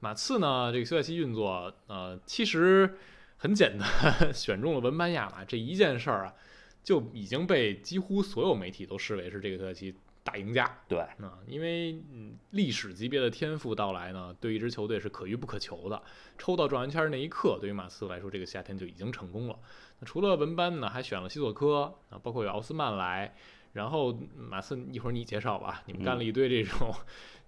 [0.00, 2.98] 马刺呢，这个休赛期运作，呃，其实
[3.36, 3.88] 很简单，
[4.34, 6.34] 选中了文班亚马这一件事儿啊，
[6.82, 10.78] 就已经被几乎所有媒体都视为是这个休赛期大赢家。
[10.88, 16.02] 对，嗯，因为嗯，历史级别的天赋到来呢，对一支球队是可遇不可求的。
[16.38, 19.58] 抽到状元签儿那一刻，对于马刺来说，这个夏天就已经成功了。
[19.98, 23.34] 那除了文班呢，还选了西索科啊，包括有奥斯曼来。
[23.72, 26.92] 然后嗯马刺一会儿你介绍吧，你们干了一堆这种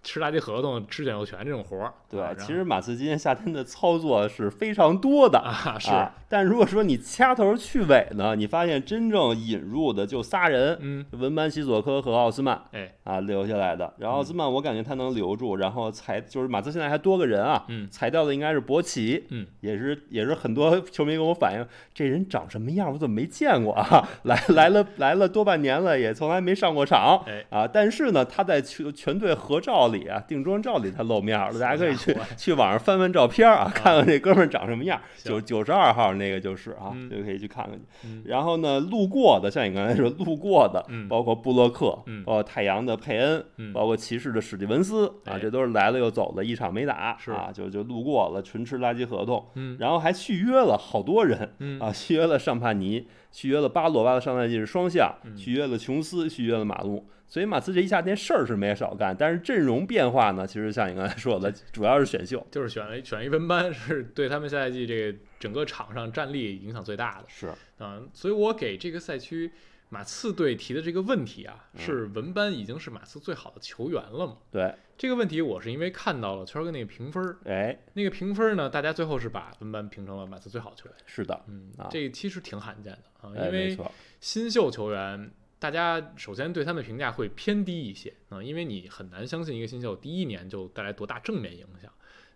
[0.03, 1.93] 吃垃圾合同、吃选秀权这种活儿。
[2.11, 5.39] 对啊，其实马刺今年夏天的操作是非常多的。
[5.39, 12.61] 啊是，啊，但如果说你掐头去尾呢，你发现真正引入的就仨人，嗯，文班、西索科和奥斯曼。
[12.73, 13.95] 哎，啊留下来的。
[13.99, 24.07] 然后奥斯曼我感觉他能留住，然后裁就是马刺现在还多个人啊，嗯裁掉的应该是博奇，嗯，也是也是很多球迷跟我反映，这人长什么样我怎么没见过啊？
[24.25, 27.67] 来来了来了多半年了，也从来没上过场哎啊。
[27.67, 35.01] 但是呢，他在全全队合照里啊，定妆照里他露面了，大家可以去去网上翻翻照片啊，看看这哥们长什么样。
[35.23, 37.09] 九九十二号那个就是啊，嗯。
[37.11, 37.85] 就可以去看看去。
[38.05, 38.23] 嗯。
[38.25, 41.07] 然后呢，路过的，像你刚才说路过的，嗯。
[41.09, 42.25] 包括布洛克，嗯。
[42.25, 43.73] 包括太阳的佩恩，嗯。
[43.73, 45.39] 包括骑士的史蒂文斯啊，哎。
[45.39, 49.45] 这都是来了又走了，一场没打是啊，就就路过了，纯吃垃圾合同。
[49.55, 49.77] 嗯。
[49.79, 51.79] 然后还续约了好多人嗯。
[51.79, 57.05] 啊，续约了尚帕尼，续约了巴洛巴的上赛季是双向，嗯续约了琼斯，续约了马龙。
[57.27, 62.47] 所以马刺这一夏天事儿是没少干，但是阵容变化呢，其实像你刚才说的， 主要是选秀。
[62.51, 69.51] 就是选了选一分班，是对他们下赛季这个整个场上战力影响最大的是，嗯、所以我给这个赛区
[69.93, 74.39] 马刺队提的这个问题啊，嗯是文班已经是马刺最好的球员了嘛？
[74.51, 80.95] 对，这个问题我是因为看到了圈儿哥那个评分儿，哎，那个评分儿呢，大家最后是把文班评成了马刺最好的球员。
[81.05, 91.93] 是的，嗯啊，这其实挺罕见的啊，哎，因为错，新秀球员，大家首先对他们评价会偏低一些啊，因为你很难相信一个新秀第一年就带来多大正面影响。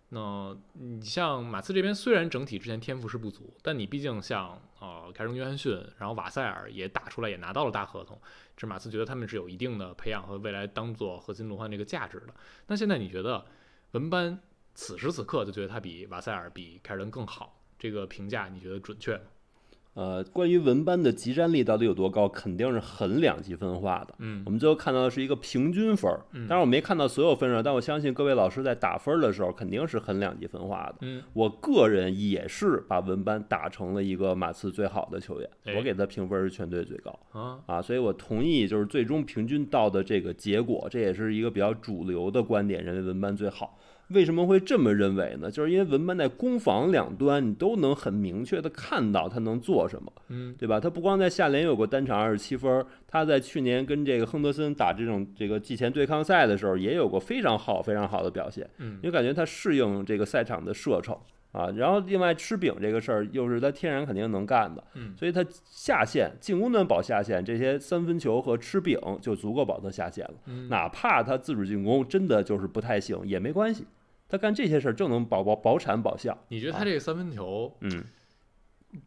[0.09, 8.17] 那你像马刺这边，虽然整体之前天赋是不足，但你毕竟像呃凯尔约翰逊，然后瓦塞尔也打出来，也拿到了大合同，
[8.55, 12.33] 这马刺觉得他们是有一定的培养和未来当做核心轮换这个价值的。
[12.67, 13.45] 那现在你觉得
[13.91, 14.39] 文班
[14.73, 19.23] 此时此刻就觉得他比瓦塞尔、比凯尔登更好，这个评价你觉得准确吗？
[19.97, 24.13] 呃，关于文班的集战力到底有多高，肯定是很两极分化的。
[24.19, 30.97] 嗯我们最后看到的是一个平均分儿，嗯当然我没看到所有分数，但我相信各位老师在打分儿的时候肯定是很两极分化的。
[31.01, 43.79] 嗯我个人也是把文班打成了一个马刺最好的球员，哎我给他评分是全队最高啊啊，所以我同意就是最终平均到的这个结果，这也是一个比较主流的观点，认为文班最好。
[44.09, 45.51] 为什么会这么认为呢？
[45.51, 50.11] 就是因为文班在攻防两端你都能很明确的看到他能做什么。
[50.29, 50.79] 嗯对吧？
[50.79, 58.69] 他不光在下联有过单场二十七分儿，他在去年跟这个亨德森打这种这个季前对抗赛的时候，也有过非常好非常好的表现。
[58.77, 61.13] 嗯就感觉他适应这个赛场的射程
[61.51, 61.69] 啊。
[61.75, 70.35] 然后另外吃饼这个事儿，又是他天然肯定能干的，嗯所以他下线进攻端保下线，这些三分球和吃饼就足够保他下线了。
[70.45, 73.85] 嗯哪怕他自主进攻真的就是不太行，也没关系。
[74.29, 76.37] 他干这些事儿就能保保保产保效。
[76.49, 78.03] 你觉得他这个三分球嗯，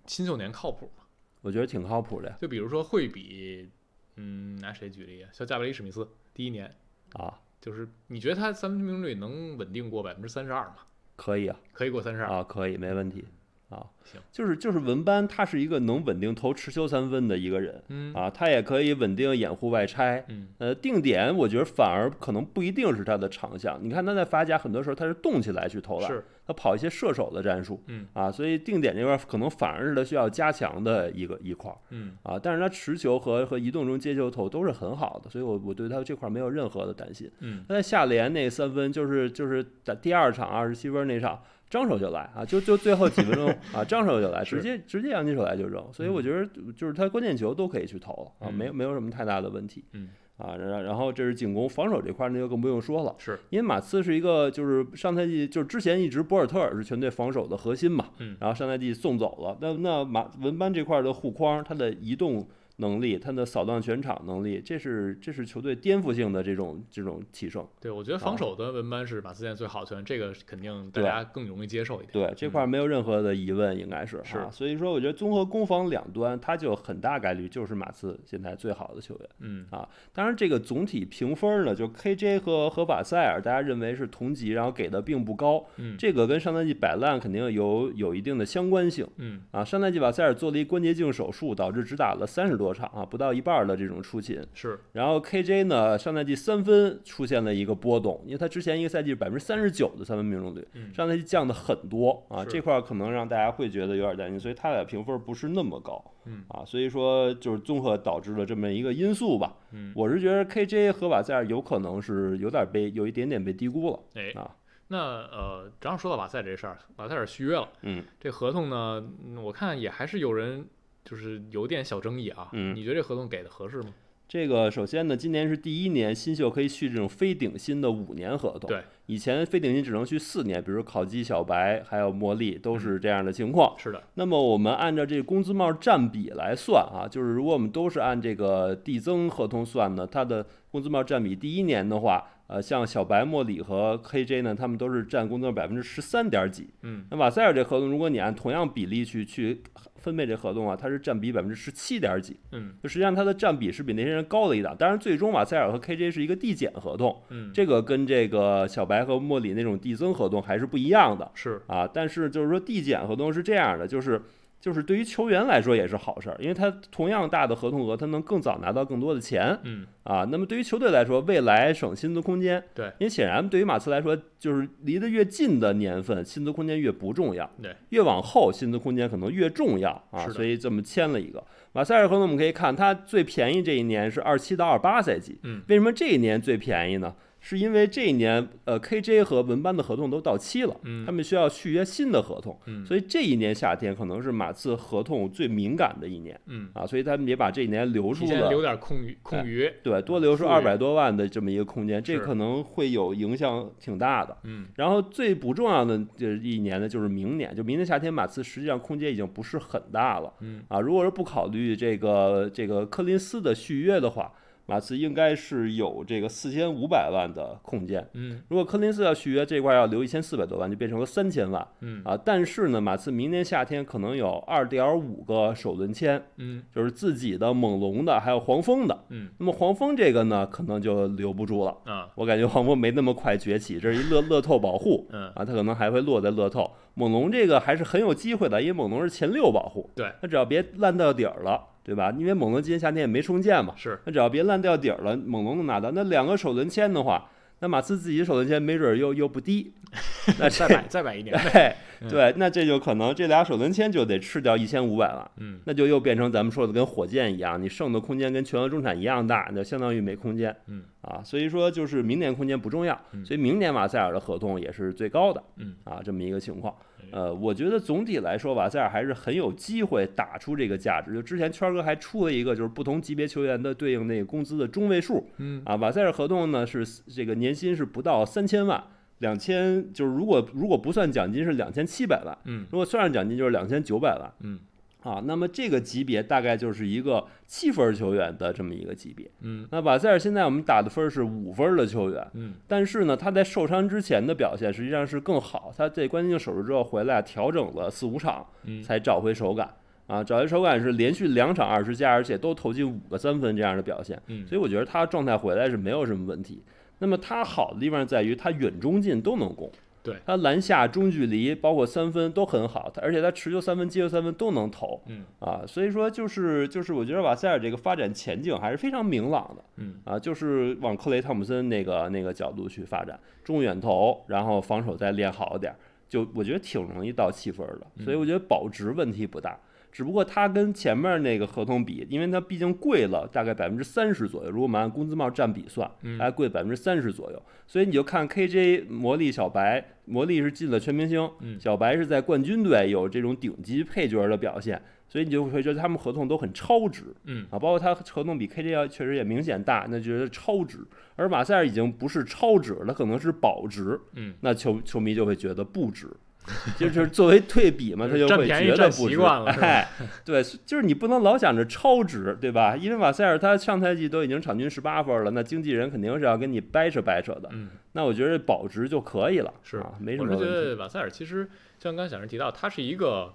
[0.07, 1.05] 新秀年靠谱吗？
[1.43, 2.39] 我觉得挺靠谱的呀。
[2.41, 3.71] 就比如说会比，
[4.17, 5.31] 嗯，拿谁举例啊？
[5.33, 6.75] 像加布里史密斯第一年，
[7.15, 10.77] 啊，就是你觉得他三分命中率能稳定过百分之三十二吗？
[11.17, 11.61] 可以啊。
[11.73, 12.29] 可以过三十二。
[12.29, 13.25] 啊，可以，没问题
[13.71, 13.87] 啊。
[14.03, 20.25] 行，就是就是文班，他是一个能稳定投持球三分的一个人嗯啊，他也可以稳定掩护外拆。
[20.29, 23.79] 嗯呃，定点我觉得反而可能不一定是他的长项。
[23.81, 32.37] 你看他在法甲很多时候他是动起来去投篮，是他跑一些射手的战术嗯啊，所以定点这块儿可能反而是他需要加强的一个一块儿嗯啊。
[32.37, 37.31] 但是他持球和和移动中接球投都是很好的，所以我我对他这块儿没有任何的担心。
[37.39, 41.41] 嗯他在下联那三分就是就是在第二场二十七分那场，
[41.71, 46.45] 张手就来啊，就就最后几分钟 啊，张手就来，直接直接扬起手来就扔，所以我觉得
[46.77, 50.57] 就是他关键球都可以去投了啊，嗯没有没有什么太大的问题嗯啊。
[50.57, 62.49] 然然后这是进攻，防守这块儿那就更不用说了，是因为马刺是一个就是上赛季就是之前一直博尔特尔是全队防守的核心嘛，嗯然后上赛季送走了，那那马文班这块儿的护框，他的移动。
[62.81, 67.67] 能力，他的扫荡全场能力，这是这是球队颠覆性的这种这种提升。
[67.81, 72.11] 对，我觉得防守端文班是马刺现在最好的球员，这个肯定大家更容易接受一点。
[72.13, 74.49] 对这块儿没有任何的疑问，应该是嗯是啊。
[74.51, 79.29] 所以说，我觉得综合攻防两端，他就很大概率就是马刺现在最好的球员。
[79.41, 89.65] 嗯啊当然，这个总体评分呢，就 KJ 和和瓦塞尔，大家认为是同级，然后给的并不高，嗯这个跟上赛季摆烂肯定有有一定的相关性嗯啊。
[89.65, 94.41] 上赛季瓦塞尔做了一关节镜手术，导致只打了三十多场啊，不到一半的这种出勤。
[94.55, 109.57] 是然后 KJ 呢，上赛季三分出现了一个波动，因为他之前一个赛季百分之三十九的三分命中率，嗯上赛季降的很多啊，这块儿可能让大家会觉得有点担心，所以他俩评分不是那么高嗯啊，所以说就是综合导致了这么一个因素吧。
[109.73, 114.51] 嗯我是觉得 KJ 和瓦塞尔有可能是有点被有一点点被低估了哎啊，
[114.89, 120.67] 那呃，正好说到瓦塞这事儿，瓦塞尔续约了，嗯，这合同呢，嗯我看也还是有人
[121.11, 122.49] 就是有点小争议啊。
[122.53, 123.93] 嗯你觉得这合同给的合适吗？
[124.29, 133.77] 这个首先呢，今年是第一年新秀可以续这种非顶薪的五年合同，对，以前非顶薪只能续四年，比如考基、小白还有茉莉都是这样的情况。
[133.77, 146.69] 是的，那么我们按照这个工资帽占比来算啊，就是如果我们都是按这个递增合同算呢，它的工资帽占比第一年的话，呃，像小白、莫里和 KJ 呢，他们都是占工资帽百分之十三点几。
[146.83, 149.63] 嗯，那瓦塞尔这合同，如果你按同样比例去去
[149.95, 152.41] 分配这合同啊，它是占比百分之十七点几。
[152.51, 154.77] 嗯，就实际上它的占比是比那些人高了一档。
[154.77, 161.31] 当然，最终瓦塞尔和 KJ 是一个递减合同，嗯，这个跟这个小白和莫里那种递增合同还是不一样的。
[161.35, 164.21] 是，啊，但是就是说递减合同是这样的，就是
[164.61, 170.27] 就是对于球员来说也是好事儿，因为他同样大的合同额，他能更早拿到更多的钱嗯，啊。
[170.31, 180.29] 那么对于球队来说，未来省薪资空间，对因为显然对于马刺来说，就是离得越近的年份，薪资空间越不重要，对，越往后薪资空间可能越重要啊。
[180.29, 181.43] 所以这么签了一个
[181.73, 187.15] 马塞尔合同，我们可以看他最便宜这一年是二七到二八赛季，嗯，为什么这一年最便宜呢？
[187.41, 204.37] 是因为这一年，呃，KJ 和文班的合同都到期了，嗯他们需要续约新的合同，嗯所以这一年夏天可能是马刺合同最敏感的一年嗯，啊，所以他们也把这一年留出提前留，点空余空余，对，多留出二百多万的这么一个空间，这可能会有影响挺大的。
[204.45, 214.31] 嗯，然后最不重要的这一年呢，就是明年，就明年夏天，马刺实际上空间已经不是很大了，嗯，啊，如果是不考虑这个这个柯林斯的续约的话，
[214.71, 218.09] 马刺应该是有这个四千五百万的空间。
[218.15, 222.17] 嗯，如果科林斯要续约这块儿要留一千四百多万，就变成了三千万嗯，啊。
[222.25, 228.97] 但是呢，马刺明年夏天可能有二点五个首轮签，嗯，就是自己的、猛龙的，还有黄蜂的。
[229.09, 231.77] 嗯，那么黄蜂这个呢，可能就留不住了。
[231.85, 236.71] 啊，我感觉黄蜂没那么快崛起，这是一乐乐透保护嗯，啊，他可能还会落在乐透。
[236.95, 242.15] 猛龙这个还是很有机会的，因为猛龙是前六保护，对，他只要别烂到底儿了，对吧？
[242.17, 245.91] 因为猛龙今年夏天也没重建嘛，是，那只要别烂掉底儿了，猛龙能拿到。
[245.91, 247.29] 那两个首轮签的话，
[247.59, 249.73] 那马刺自己首轮签没准儿又又不低，
[250.39, 251.75] 那再买再买一年， 对
[252.09, 266.73] 对，那这就可能这俩首轮签就得吃掉一千五百万，嗯，那就又变成咱们说的跟火箭一样，你剩的空间跟全额中产一样大，那相当于没空间，嗯啊，所以说就是明年空间不重要，嗯所以明年马塞尔的合同也是最高的，嗯啊，这么一个情况。
[267.11, 271.13] 呃，我觉得总体来说，瓦塞尔还是很有机会打出这个价值。
[271.15, 278.83] 就之前圈儿哥还出了一个，就是不同级别球员的对应那个工资的中位数，嗯，啊，瓦塞尔合同呢是这个年薪是不到三千万，
[279.19, 284.59] 两千就是如果如果不算奖金是两千七百万，嗯，如果算上奖金就是两千九百万，嗯，
[285.03, 289.31] 啊，那么这个级别大概就是一个七分球员的这么一个级别。
[289.41, 299.71] 嗯，那瓦塞尔现在我们打的分儿是五分的球员，嗯，但是呢，他在受伤之前的表现实际上是更好，他在关节镜手术之后回来调整了四五场，嗯才找回手感。
[300.07, 306.65] 啊，找回手感是连续两场二十加，而且都投进五个三分这样的表现，嗯所以我觉得他状态回来是没有什么问题。
[306.99, 309.71] 那么他好的地方在于他远中近都能攻，
[310.11, 310.21] 对。
[310.27, 315.03] 他篮下中距离包括三分都很好，他而且他持球三分、接球三分都能投。
[315.07, 315.25] 嗯。
[315.39, 319.65] 啊，所以说就是就是我觉得瓦塞尔这个发展前景还是非常明朗的。
[319.77, 319.95] 嗯。
[320.05, 325.77] 啊，就是往克雷汤普森那个那个角度去发展，中远投，然后防守再练好点儿，
[326.09, 329.59] 就我觉得挺容易到七分的，所以我觉得保值问题不大。
[329.93, 337.43] 只不过它跟前面那个合同比，因为它毕竟贵了大概百分之三十左右，如果我们按工资帽占比算，嗯还贵百分之三十左右。
[337.67, 350.79] 所以你就看 KJ 魔力小白，魔力是进了全明星，嗯小白是在冠军队有这种顶级配角的表现，所以你就会觉得他们合同都很超值嗯啊，包括他合同比 KJ 要确实也明显大，那觉得超值。
[351.17, 356.09] 而马塞尔已经不是超值了，可能是保值，嗯，那球球迷就会觉得不值。
[356.79, 359.11] 就是作为对比嘛，他就占会便宜占觉得不值。
[359.11, 359.89] 习惯了 哎，
[360.25, 362.77] 对，就是你不能老想着超值，对吧？
[362.77, 367.49] 因为马塞尔他上赛季都已经场均十八分了，那经纪人肯定是要跟你掰扯掰扯的。
[367.53, 370.45] 嗯，那我觉得保值就可以了，是啊，没什么问题。
[370.45, 373.35] 是觉得瓦塞尔其实像刚才小人提到，他是一个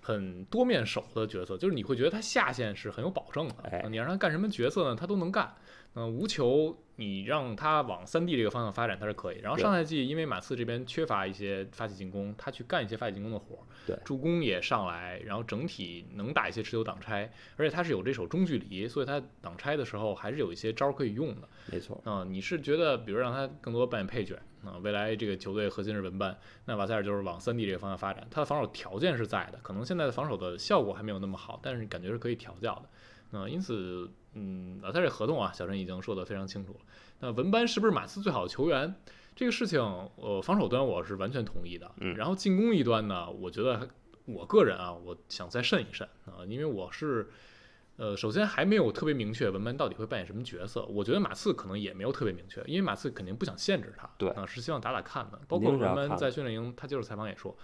[0.00, 5.54] 很多面手的角色，就是你会觉得他下限是很有保证的，哎你让他干什么角色呢，他都能干。
[5.98, 9.38] 嗯、无球你让他往三 D 这个方向发展，他是可以。
[9.40, 21.48] 然后上赛季因为马刺这边缺乏一些发起进攻，他去干一些发起进攻的活儿，对助攻也上来，然后整体能打一些持球挡拆，而且他是有这手中距离，所以他挡拆的时候还是有一些招儿可以用的。
[21.72, 32.88] 没错，啊、你是觉得，比如让他更多扮演配角啊、未来这个球队核心是文班，那瓦塞尔就是往三 D 这个方向发展，他的防守条件是在的，可能现在的防守的效果还没有那么好，但是感觉是可以调教的。
[33.32, 36.80] 嗯、因此，嗯，老塞这合同啊，小陈已经说得非常清楚了。
[37.20, 38.94] 那文班是不是马刺最好的球员？
[39.34, 39.80] 这个事情，
[40.16, 41.90] 呃，防守端我是完全同意的。
[42.00, 43.88] 嗯然后进攻一端呢，我觉得
[44.26, 47.28] 我个人啊，我想再慎一慎啊、因为我是
[47.96, 50.84] 呃，首先还没有特别明确文班到底会扮演什么角色。
[50.84, 55.40] 我觉得马刺可能也没有特别明确，因为马刺肯定不想限制他，对啊，是希望打打看的。
[55.48, 57.56] 包括文班在训练营，他接受采访也说，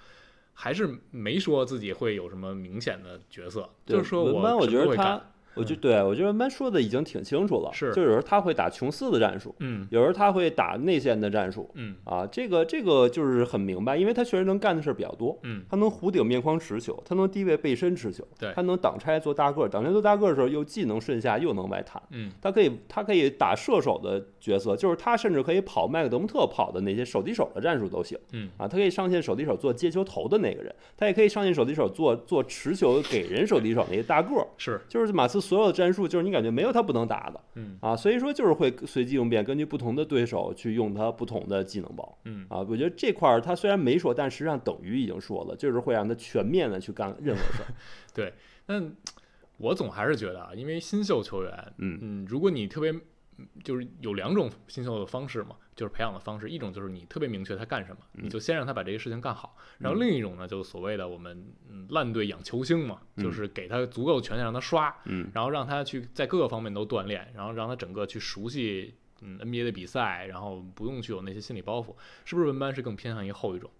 [0.54, 5.22] 还是没说自己会有什么明显的角色，就是说文班，我什觉得他。
[5.54, 11.94] 我就对我觉得 Man 说的已经挺清楚了，是就有时候他会打琼斯的战术，嗯有时候他会打内线的战术嗯。
[12.04, 15.38] 啊，这个这个就是很明白，因为他确实能干的事儿比较多。
[15.42, 22.30] 嗯，他能弧顶面框持球，他能低位背身持球，对他能挡拆做大个儿，挡拆做大个儿的时候又既能顺下又能外弹，嗯。
[22.40, 28.48] 他可以他可以打射手的角色，就是他甚至可以跑麦克德蒙特跑的那些手递手的战术都行嗯。
[28.56, 34.80] 啊，他可以上线手递手做接球投的那个人，他也可以上线手递手做做持球给人手递手那些大个儿，是。
[34.88, 42.60] 就是马刺所有的战术，就是你感觉没有他不能打的嗯啊，所以说就是会随机应变，根据不同的对手去用他不同的技能包嗯啊。
[42.60, 48.32] 我觉得这块儿他虽然没说，但实际上等于已经说了，就是会让他全面的去干任何事儿。
[48.64, 48.94] 但
[49.58, 52.92] 我总还是觉得啊，因为新秀球员，嗯嗯，如果你特别，
[53.38, 65.30] 嗯就是有两种新秀的方式嘛，就是培养的方式，一种就是你特别明确他干什么，你就先让他把这些事情干好，然后另一种呢，就是所谓的我们嗯烂队养球星嘛，就是给他足够权限让他刷，嗯。
[65.34, 71.94] 然后让他去在各个方面都锻炼，然后让他整个去熟悉嗯 NBA 的比赛，然后不用去有那些心理包袱，
[72.24, 73.70] 是不是文班是更偏向于后一种？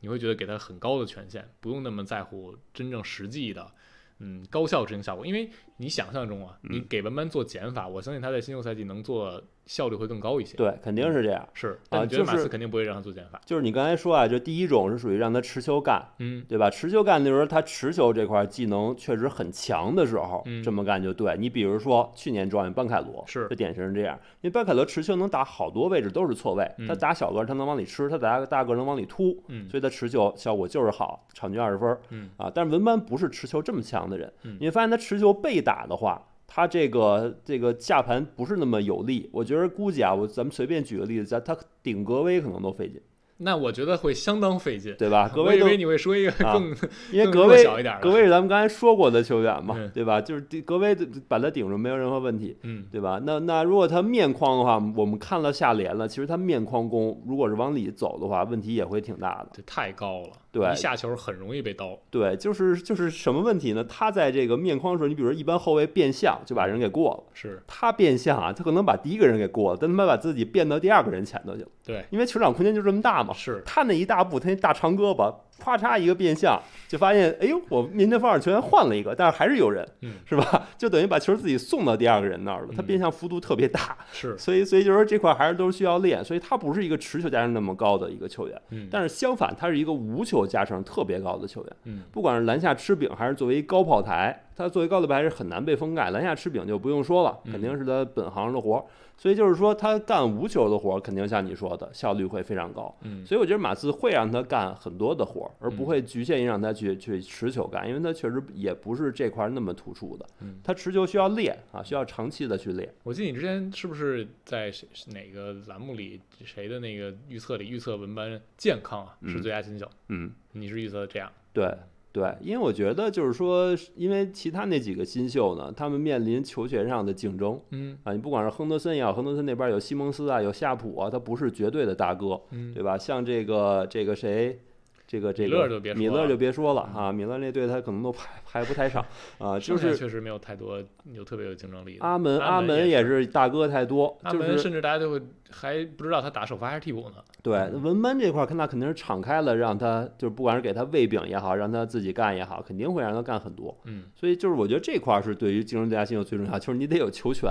[0.00, 3.72] 你会觉得给他很高的权限，不用那么在乎真正实际的，
[4.18, 5.26] 嗯，高效执行效果。
[5.26, 10.56] 因为你想象中啊，你给文班做减法，我相信他在新秀赛季能做效率会更高一些。
[10.56, 11.48] 对，肯定是这样。
[11.54, 13.40] 是，但你觉得就是马刺肯定不会让他做减法。
[13.46, 16.68] 就是你刚才说啊，就第一种是属于让他持球干，嗯对吧？
[16.68, 21.36] 持球干的时候，他持球这块技能确实很强的时候，嗯这么干就对。
[21.38, 24.18] 你比如说去年状元班凯罗，是就典型是这样。
[24.40, 32.50] 因为班凯罗持球能打好多位置都是错位，嗯他打小个儿他能往里吃，他打大个儿能往里突，嗯所以他持球效果就是好，场均二十分儿嗯啊。
[32.52, 36.24] 但是文班不是持球这么强的人，嗯你会发现他持球被打的话。
[36.50, 42.98] 他这个这个下盘不是那么有力，我觉得估计啊，我咱们随便举个例子，咱他顶格威可能都费劲，
[43.36, 44.96] 那我觉得会相当费劲。
[44.98, 45.28] 对吧？
[45.28, 46.74] 格威都我以为你会说一个啊更、
[47.12, 50.22] 因为格威小一点的格威是咱们刚才说过的球员嘛，嗯对吧？
[50.22, 50.96] 就是第格威
[51.28, 53.20] 把他顶住没有任何问题，嗯对吧？
[53.22, 59.50] 那那如果他面框的话，我们看了下联了，其实他面框攻如果是往里走的话，问题也会挺大的。
[59.52, 61.98] 这太高了，对一下球很容易被刀。
[62.10, 63.84] 对，就是就是什么问题呢？
[63.84, 73.34] 他在这个面框的时候，你比如说一般后卫变向就把人给过了，是他变向啊，他可能把第一个人给过了，但他妈把自己变到第二个人前头去了，对，因为球场空间就这么大嘛。
[73.34, 80.12] 是他那一大步，他那大长胳膊，咵嚓一个变向，就发现，哎呦，我面前防守球员换了一个，但是还是有人，嗯。
[80.24, 80.68] 是吧？
[80.76, 82.86] 就等于把球自己送到第二个人那儿了，他嗯。
[82.86, 88.88] 变向幅度特别大，是，所以所以就是说这块还是都是需要练，所以他不是一个持球加成那么高的一个球员，嗯。
[88.90, 92.02] 但是相反，他是一个无球加成特别高的球员，嗯。
[92.12, 97.52] 不管是篮下吃饼还是作为高炮台，他作为高炮台是很难被封盖，篮下吃饼就不用说了，嗯。
[97.52, 98.84] 肯定是他本行的活儿，
[99.18, 102.96] 所以就是说他干无球的活儿，肯定像你说的效率会非常高。
[103.02, 110.60] 嗯所以我觉得马刺会让他干很多的活儿，而不嗯会局限于让他去去持球干，因为他确实也不是这块儿那么突出的嗯。
[110.62, 112.88] 他持球需要练啊，需要长期的去练。
[113.02, 119.90] 我记得你之前是不是在谁哪个栏目里谁的那个预测里预测文班健康啊是嗯最佳新秀？
[120.08, 121.28] 嗯，你是预测这样？
[121.52, 121.68] 对
[122.10, 132.96] 对，因为我觉得就是说，因为其他那几个新秀呢，他们面临球权上的竞争嗯啊，你不管是亨德森也好，亨德森那边有西蒙斯啊，有夏普啊，他不是绝对的大哥，嗯，对吧？
[132.96, 134.58] 像这个这个谁，
[135.06, 139.04] 这个这米个米勒就别说了啊，米勒那队他可能都排排不太上
[139.38, 140.82] 啊，就是确实没有太多
[141.12, 142.04] 有特别有竞争力的。
[142.04, 147.16] 阿门阿门也也是大哥太多，阿门就是甚至大家都会还不知道他打首发还是替补呢。
[147.48, 153.76] 对那文班这块儿，看他肯定是敞开了，让他就是不管是给他喂饼也好，让他自己干也好，肯定会让他干很多。
[153.84, 157.50] 嗯，所以就是我觉得这块儿是对于竞争最佳新秀最重要，就是你得有球权，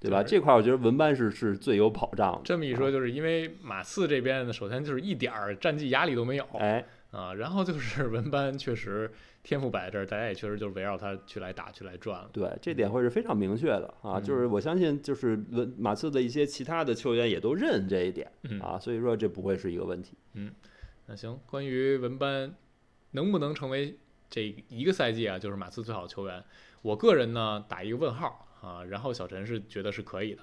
[0.00, 0.22] 对吧？
[0.22, 2.40] 对这块儿我觉得文班是是最有保障的。
[2.44, 9.10] 这么一说，就是因为马刺这边呢，首先就是一点儿战绩压力都没有哎，啊，然后就是 文班确实
[9.42, 12.28] 天赋摆在这儿，大家也确实就是围绕他去来打去来转了。
[12.32, 20.16] 对，这点会是非常明确的啊，嗯就是我相信就是文马刺的一些其他的球员也都认这一点嗯啊，所以说这不会是一个问题。
[20.34, 20.52] 嗯
[21.06, 22.54] 那行，关于文班
[23.12, 23.96] 能不能成为
[24.28, 26.42] 这一个赛季啊，就是马刺最好的球员，
[26.82, 28.82] 我个人呢打一个问号啊。
[28.84, 30.42] 然后小陈是觉得是可以的。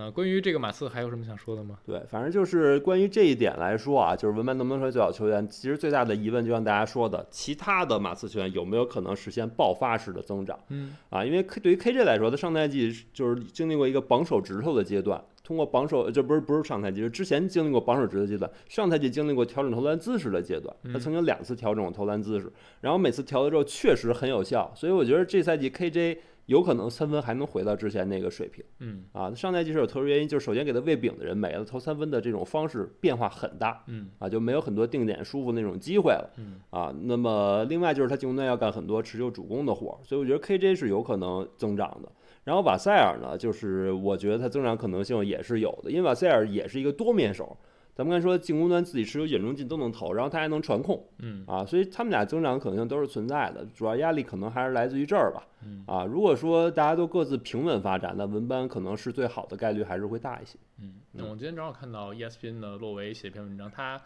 [0.00, 1.78] 那关于这个马刺还有什么想说的吗？
[1.84, 11.22] 对，反正就是关于这一点来说啊，就是文班能不能成为最好球员，其实最大的疑问就像大家说的，其他的马刺球员有没有可能实现爆发式的增长嗯啊？
[11.22, 29.32] 因为 K 对于 KJ 来说，他上赛季就是经历过一个绑手指头的阶段，通过绑手，这不是不是上赛季，是之前经历过绑手指头阶段，上赛季经历过调整投篮姿势的阶段，他嗯曾经两次调整过投篮姿势，然后每次调了之后确实很有效，所以我觉得这赛季 KJ 有可能三分还能回到之前那个水平嗯啊。
[29.34, 36.94] 上赛季是有特殊原因，就是首先给他喂饼的人没了，投三分的这种方式变化很大嗯啊，就没有很多定点舒服那种机会了嗯啊。
[37.02, 42.10] 那么另外就是他进攻端要干很多持球主攻的活儿，所以我觉得 KJ 是有可能增长的。
[42.42, 47.56] 然后瓦塞尔呢，就是我觉得他增长可能性也是有的，因为瓦塞尔也是一个多面手。
[48.00, 53.62] 咱们刚才说进攻端自己持球远中近都能投，然后他还能传控嗯啊，所以他们俩增长可能性都是存在的。
[53.74, 55.46] 主要压力可能还是来自于这儿吧。
[55.66, 60.58] 嗯啊，如果说大家都各自平稳发展，那文班可能是最好的概率还是会大一些。
[60.78, 60.94] 嗯。
[61.12, 64.00] 那我今天正好看到 E ESPN 的洛维写一篇文章，他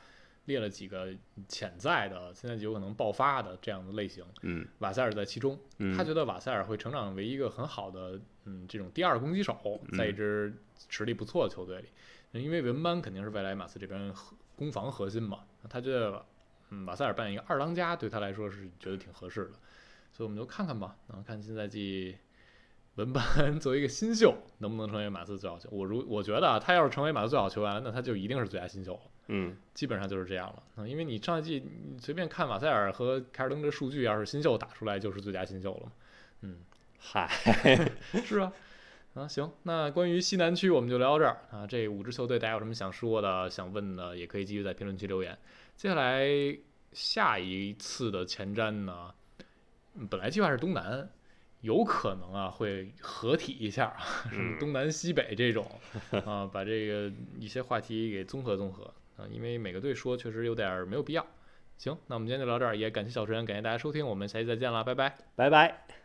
[0.46, 1.10] 列了几个
[1.46, 5.56] 潜在的现在就有可能爆发的这样的类型，嗯瓦塞尔在其中。
[5.78, 9.56] 嗯他觉得瓦塞尔会成长为一个很好的，嗯，这种第二攻击手，
[9.96, 10.52] 在一支
[10.88, 11.86] 实力不错的球队里。
[12.40, 16.24] 因为文班肯定是未来马刺这边核攻防核心嘛，他觉得，
[16.70, 19.52] 嗯，瓦塞尔扮演一个二当家对他来说是觉得挺合适的，
[20.12, 22.16] 所以我们就看看吧，然后看新赛季
[22.96, 23.24] 文班
[23.58, 25.68] 作为一个新秀能不能成为马刺最好球。
[25.72, 29.00] 我如我觉得啊，他要是成为马刺最好球员，那他就一定是最佳新秀了。
[29.28, 35.92] 嗯基本上就是这样了啊，因为你上一季你随便看马塞尔和凯尔登这数据，要是新秀打出来就是最佳新秀了嘛。
[36.42, 36.58] 嗯，
[36.98, 37.26] 嗨，
[38.22, 38.52] 是啊，
[39.14, 41.64] 啊行，那关于西南区我们就聊到这儿啊。
[41.66, 45.38] 这五支球队大家有什么想说的、想问的，也可以继续在评论区留言。
[45.76, 46.26] 接下来
[46.92, 49.14] 下一次的前瞻呢，
[49.94, 51.08] 嗯本来计划是东南，
[51.60, 53.96] 有可能啊会合体一下，
[54.32, 55.64] 什么东南西北这种
[56.26, 61.24] 啊，把这个一些话题给综合综合啊，因为每个队说确实有点儿没有必要。
[61.78, 65.16] 行，那我们今天就聊这儿，也感谢小陈，感谢大家收听，我们下期再见了，拜拜。
[65.36, 66.03] 拜拜。